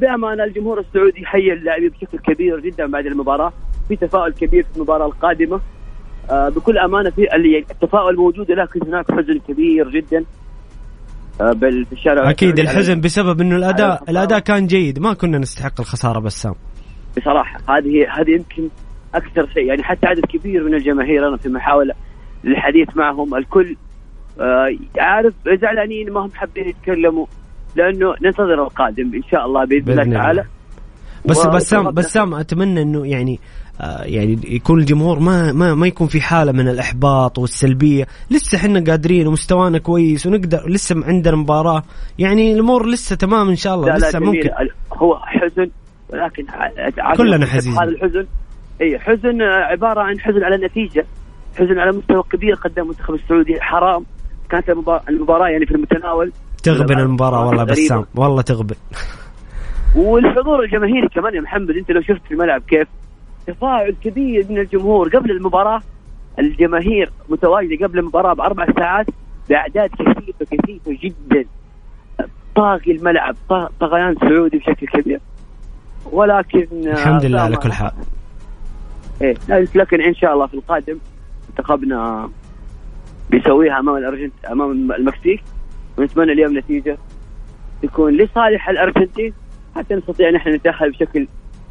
[0.00, 3.52] بأمانة الجمهور السعودي حيا اللاعبين بشكل كبير جدا بعد المباراة
[3.88, 5.60] في تفاؤل كبير في المباراة القادمة
[6.30, 7.26] بكل أمانة في
[7.70, 10.24] التفاؤل موجود لكن هناك حزن كبير جدا
[11.40, 14.10] بال- في الشارع أكيد السعودي على- الحزن بسبب الأداء الخسارة.
[14.10, 14.98] الأداء كان جيد.
[14.98, 16.54] ما كنا نستحق الخسارة بسام
[17.16, 18.68] بصراحة هذه هذه يمكن
[19.14, 19.64] أكثر شيء.
[19.64, 21.94] يعني حتى عدد كبير من الجماهير أنا في محاولة
[22.44, 23.34] للحديث معهم.
[23.34, 23.76] الكل
[24.40, 24.68] آه،
[24.98, 27.26] عارف زعلانين ما هم حابين يتكلموا
[27.76, 30.18] لأنه ننتظر القادم إن شاء الله بإذن, بإذن الله.
[30.22, 30.44] تعالى.
[31.24, 33.40] بس بسام بسام أتمنى إنه يعني
[33.80, 38.84] آه يعني يكون الجمهور ما ما ما يكون في حالة من الإحباط والسلبية، لسه إحنا
[38.90, 41.82] قادرين ومستوانا كويس ونقدر لسه عندنا مباراة،
[42.18, 44.50] يعني الأمور لسه تمام إن شاء الله لا لا لسه جميل ممكن
[44.92, 45.70] هو حزن
[46.08, 46.46] ولكن
[47.16, 47.72] كلنا حزين.
[47.72, 48.26] هذا الحزن.
[48.80, 51.06] إي حزن آه، عبارة عن حزن على النتيجه
[51.56, 53.60] حزن على مستوى كبير قدم المنتخب السعودي.
[53.60, 54.04] حرام.
[54.50, 56.32] كانت المباراه, المباراة يعني في المتناول.
[56.62, 57.64] تغبن المباراة والله.
[57.64, 58.04] بسام.
[58.14, 58.74] والله تغبن.
[59.94, 62.88] والحضور الجماهيري كمان يا محمد انت لو شفت في الملعب كيف؟
[63.46, 65.80] تفاعل كبير من الجمهور قبل المباراة.
[66.38, 69.06] الجماهير متواجدة قبل المباراة بأربع ساعات
[69.48, 71.44] بأعداد كثيفة كثيفة جدا.
[72.54, 73.36] طاغي الملعب
[73.80, 75.20] طغيان سعودي بشكل كبير.
[76.12, 77.92] ولكن الحمد لله آه، على كل حال.
[79.22, 79.34] إيه
[79.74, 80.98] لكن إن شاء الله في القادم
[81.48, 82.30] منتخبنا
[83.30, 85.42] بيسويها أمام الارجنت أمام المكسيك.
[85.98, 86.98] ونتمنى اليوم نتيجة
[87.82, 89.32] تكون لصالح الأرجنتين.
[89.76, 91.26] حتى نستطيع نحن نتاهل بشكل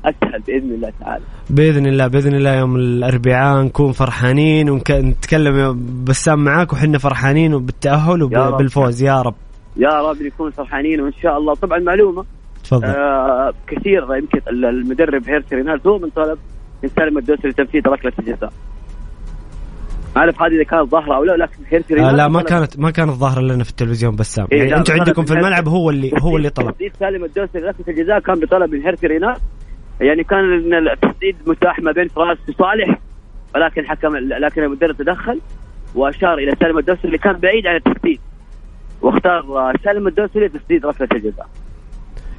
[0.06, 1.24] أسهل بإذن الله تعالى.
[1.50, 8.24] بإذن الله بإذن الله يوم الأربعاء نكون فرحانين ونتكلم بسام معاك وحنا فرحانين بالتاهل.
[8.24, 9.36] وبالفوز يا رب
[9.78, 12.26] يا رب نكون فرحانين وإن شاء الله طبعا معلومة
[12.64, 16.38] تفضل آه كثير يمكن المدرب هيرسي رينالدو هو من طلب
[16.84, 18.54] من سالم الدوسري لتنفيذ ركله الجزاء.
[20.16, 22.92] ما اعرف هذه إذا كانت ظاهرة أو لا لكن هيرسي آه لا ما كانت ما
[22.92, 26.38] كانت ظاهرة لنا في التلفزيون بسام إيه، يعني أنتم عندكم في الملعب هو اللي هو
[26.38, 26.72] اللي طلب.
[26.72, 29.40] تسديد سالم الدوسري ركله الجزاء كان بطلب من هيرسي رينالدو
[30.02, 33.00] يعني كان التسديد متاح ما بين فراس وصالح
[33.56, 35.40] ولكن حكم لكن المدرب تدخل
[35.96, 38.20] وأشار إلى سالم الدوسري اللي كان بعيد عن التسديد
[39.02, 41.48] واختار سالم الدوسري تسديد ركلة الجزاء.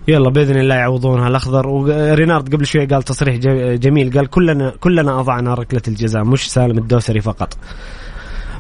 [0.09, 1.67] يلا بإذن الله يعوضونها الأخضر.
[1.69, 3.37] ورينارد قبل شوي قال تصريح
[3.75, 7.55] جميل قال كلنا كلنا أضعنا ركلة الجزاء مش سالم الدوسري فقط.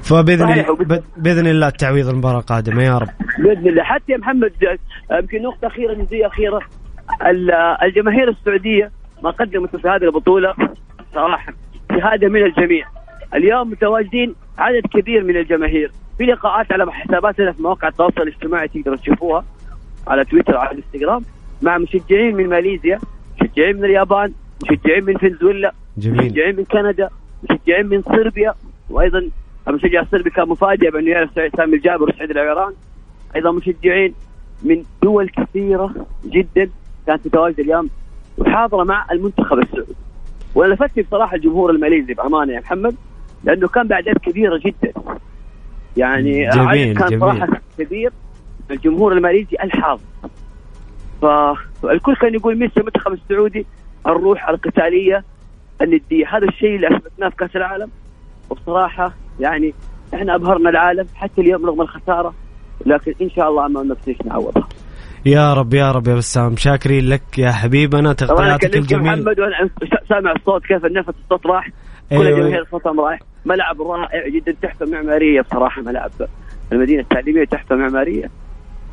[0.02, 3.08] فبإذن الله بإذن الله التعويض المباراة القادمه يا رب.
[3.38, 3.82] بإذن الله.
[3.82, 4.52] حتى يا محمد
[5.20, 6.60] يمكن نقطة أخيرة جزئيه أخيرة.
[7.26, 7.50] ال-
[7.82, 8.90] الجماهير السعودية
[9.22, 10.54] ما قدمت في هذه البطولة
[11.14, 11.52] صراحة
[11.90, 12.86] شهاده من الجميع.
[13.34, 15.92] اليوم متواجدين عدد كبير من الجماهير.
[16.18, 19.44] في لقاءات على حساباتنا في مواقع التواصل الاجتماعي تقدروا تشوفوها
[20.06, 21.22] على تويتر وعلى الانستغرام.
[21.62, 23.00] مع مشجعين من ماليزيا
[23.40, 24.32] مشجعين من اليابان
[24.62, 26.16] مشجعين من فنزويلا جميل.
[26.16, 27.08] مشجعين من كندا
[27.50, 28.54] مشجعين من صربيا
[28.90, 29.30] وأيضا
[29.68, 32.72] المشجع الصربي كان مفاجئ بانه يعرف سامي الجابر وسعيد العيران.
[33.36, 34.14] أيضا مشجعين
[34.62, 36.70] من دول كثيرة جدا
[37.06, 37.90] كانت متواجده اليوم
[38.38, 39.94] وحاضرة مع المنتخب السعودي.
[40.54, 42.96] وأنا لفتني بصراحة الجمهور الماليزي بأمانة يا محمد
[43.44, 44.92] لأنه كان باعداد كبيرة جدا.
[45.96, 47.20] يعني جميل، كان جميل.
[47.20, 47.48] صراحة
[47.78, 48.12] كبير.
[48.70, 50.02] الجمهور الماليزي الحاضر.
[51.82, 53.66] فالكل كان يقول ميسي المنتخب السعودي
[54.06, 55.24] الروح القتالية
[55.82, 56.36] الندية.
[56.36, 57.90] هذا الشيء اللي أثبتناه في كأس العالم.
[58.50, 59.74] وبصراحة يعني
[60.14, 62.34] إحنا أبهرنا العالم حتى اليوم رغم الخسارة.
[62.86, 64.68] لكن إن شاء الله أمام المكسيك نعوضها.
[65.26, 66.56] يا رب يا رب يا بسام.
[66.56, 69.12] شاكرين لك يا حبيبنا تغطياتك كلمت الجميل.
[69.12, 69.70] محمد وأنا
[70.08, 71.68] سامع الصوت كيف النفس الصوت راح.
[72.10, 72.28] كل أيوة.
[72.28, 73.18] الجماهير صوتهم راح.
[73.44, 76.10] ملعب رائع جدا تحفه معمارية بصراحة ملعب
[76.72, 78.30] المدينة التعليمية تحفه معمارية.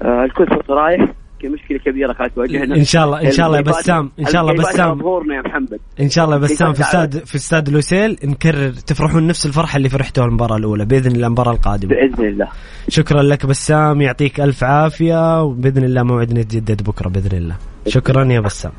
[0.01, 1.07] آه الكل صوته رايح.
[1.50, 4.54] مشكلة كبيرة كانت تواجهنا إن شاء الله إن شاء الله يا بسام إن شاء الله
[4.54, 5.00] بسام.
[5.00, 5.80] ظهورنا يا محمد.
[6.00, 10.28] إن شاء الله بسام في استاد في استاد لوسيل نكرر تفرحون نفس الفرحة اللي فرحتوها
[10.28, 11.89] المباراة الأولى بإذن الله المباراة القادمة.
[11.89, 12.48] بإذن الله.
[12.88, 17.56] شكرا لك بسام يعطيك ألف عافية وبإذن الله موعدنا يتجدد بكرة بإذن الله.
[17.88, 18.72] شكرا يا بسام.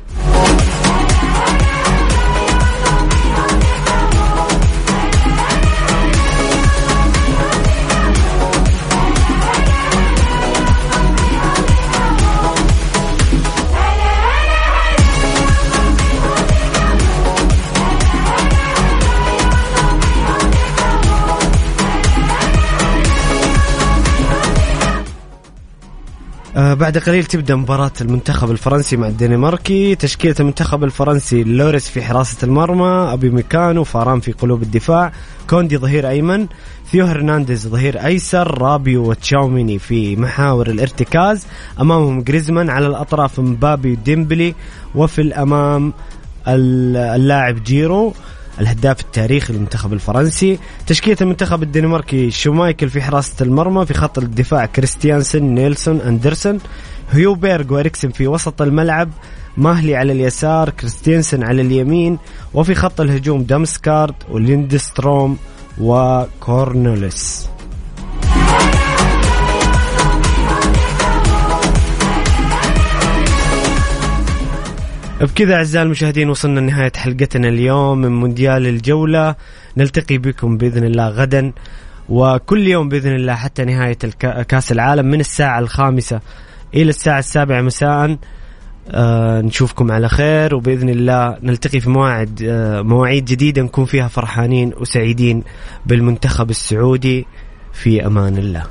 [26.73, 29.95] بعد قليل تبدأ مباراة المنتخب الفرنسي مع الدنماركي.
[29.95, 35.11] تشكيلة المنتخب الفرنسي لوريس في حراسة المرمى أبي ميكانو فاران في قلوب الدفاع
[35.49, 36.47] كوندي ظهير أيمن
[36.91, 41.45] ثيو هرنانديز ظهير أيسر رابيو وتشاوميني في محاور الارتكاز
[41.81, 44.55] أمامهم جريزمان على الأطراف مبابي وديمبلي
[44.95, 45.93] وفي الأمام
[46.47, 48.13] ال- اللاعب جيرو.
[48.59, 50.59] الهداف التاريخي للمنتخب الفرنسي.
[50.87, 56.59] تشكيلة المنتخب الدنماركي شومايكل في حراسة المرمى في خط الدفاع كريستيانسن نيلسون أندرسون.
[57.11, 59.09] هيوبيرغ وإريكسن في وسط الملعب.
[59.57, 62.17] ماهلي على اليسار كريستيانسن على اليمين.
[62.53, 65.37] وفي خط الهجوم دامسكارد وليندستروم
[65.81, 67.52] وكورنوليس.
[75.25, 79.35] بكذا أعزائي المشاهدين وصلنا لنهاية حلقتنا اليوم من مونديال الجولة.
[79.77, 81.51] نلتقي بكم بإذن الله غدا
[82.09, 83.97] وكل يوم بإذن الله حتى نهاية
[84.47, 86.21] كأس العالم من الساعة الخامسة
[86.75, 88.17] إلى الساعة السابعة مساء.
[88.91, 94.73] آه نشوفكم على خير وبإذن الله نلتقي في مواعيد آه مواعيد جديدة نكون فيها فرحانين
[94.77, 95.43] وسعيدين
[95.85, 97.25] بالمنتخب السعودي.
[97.73, 98.63] في أمان الله.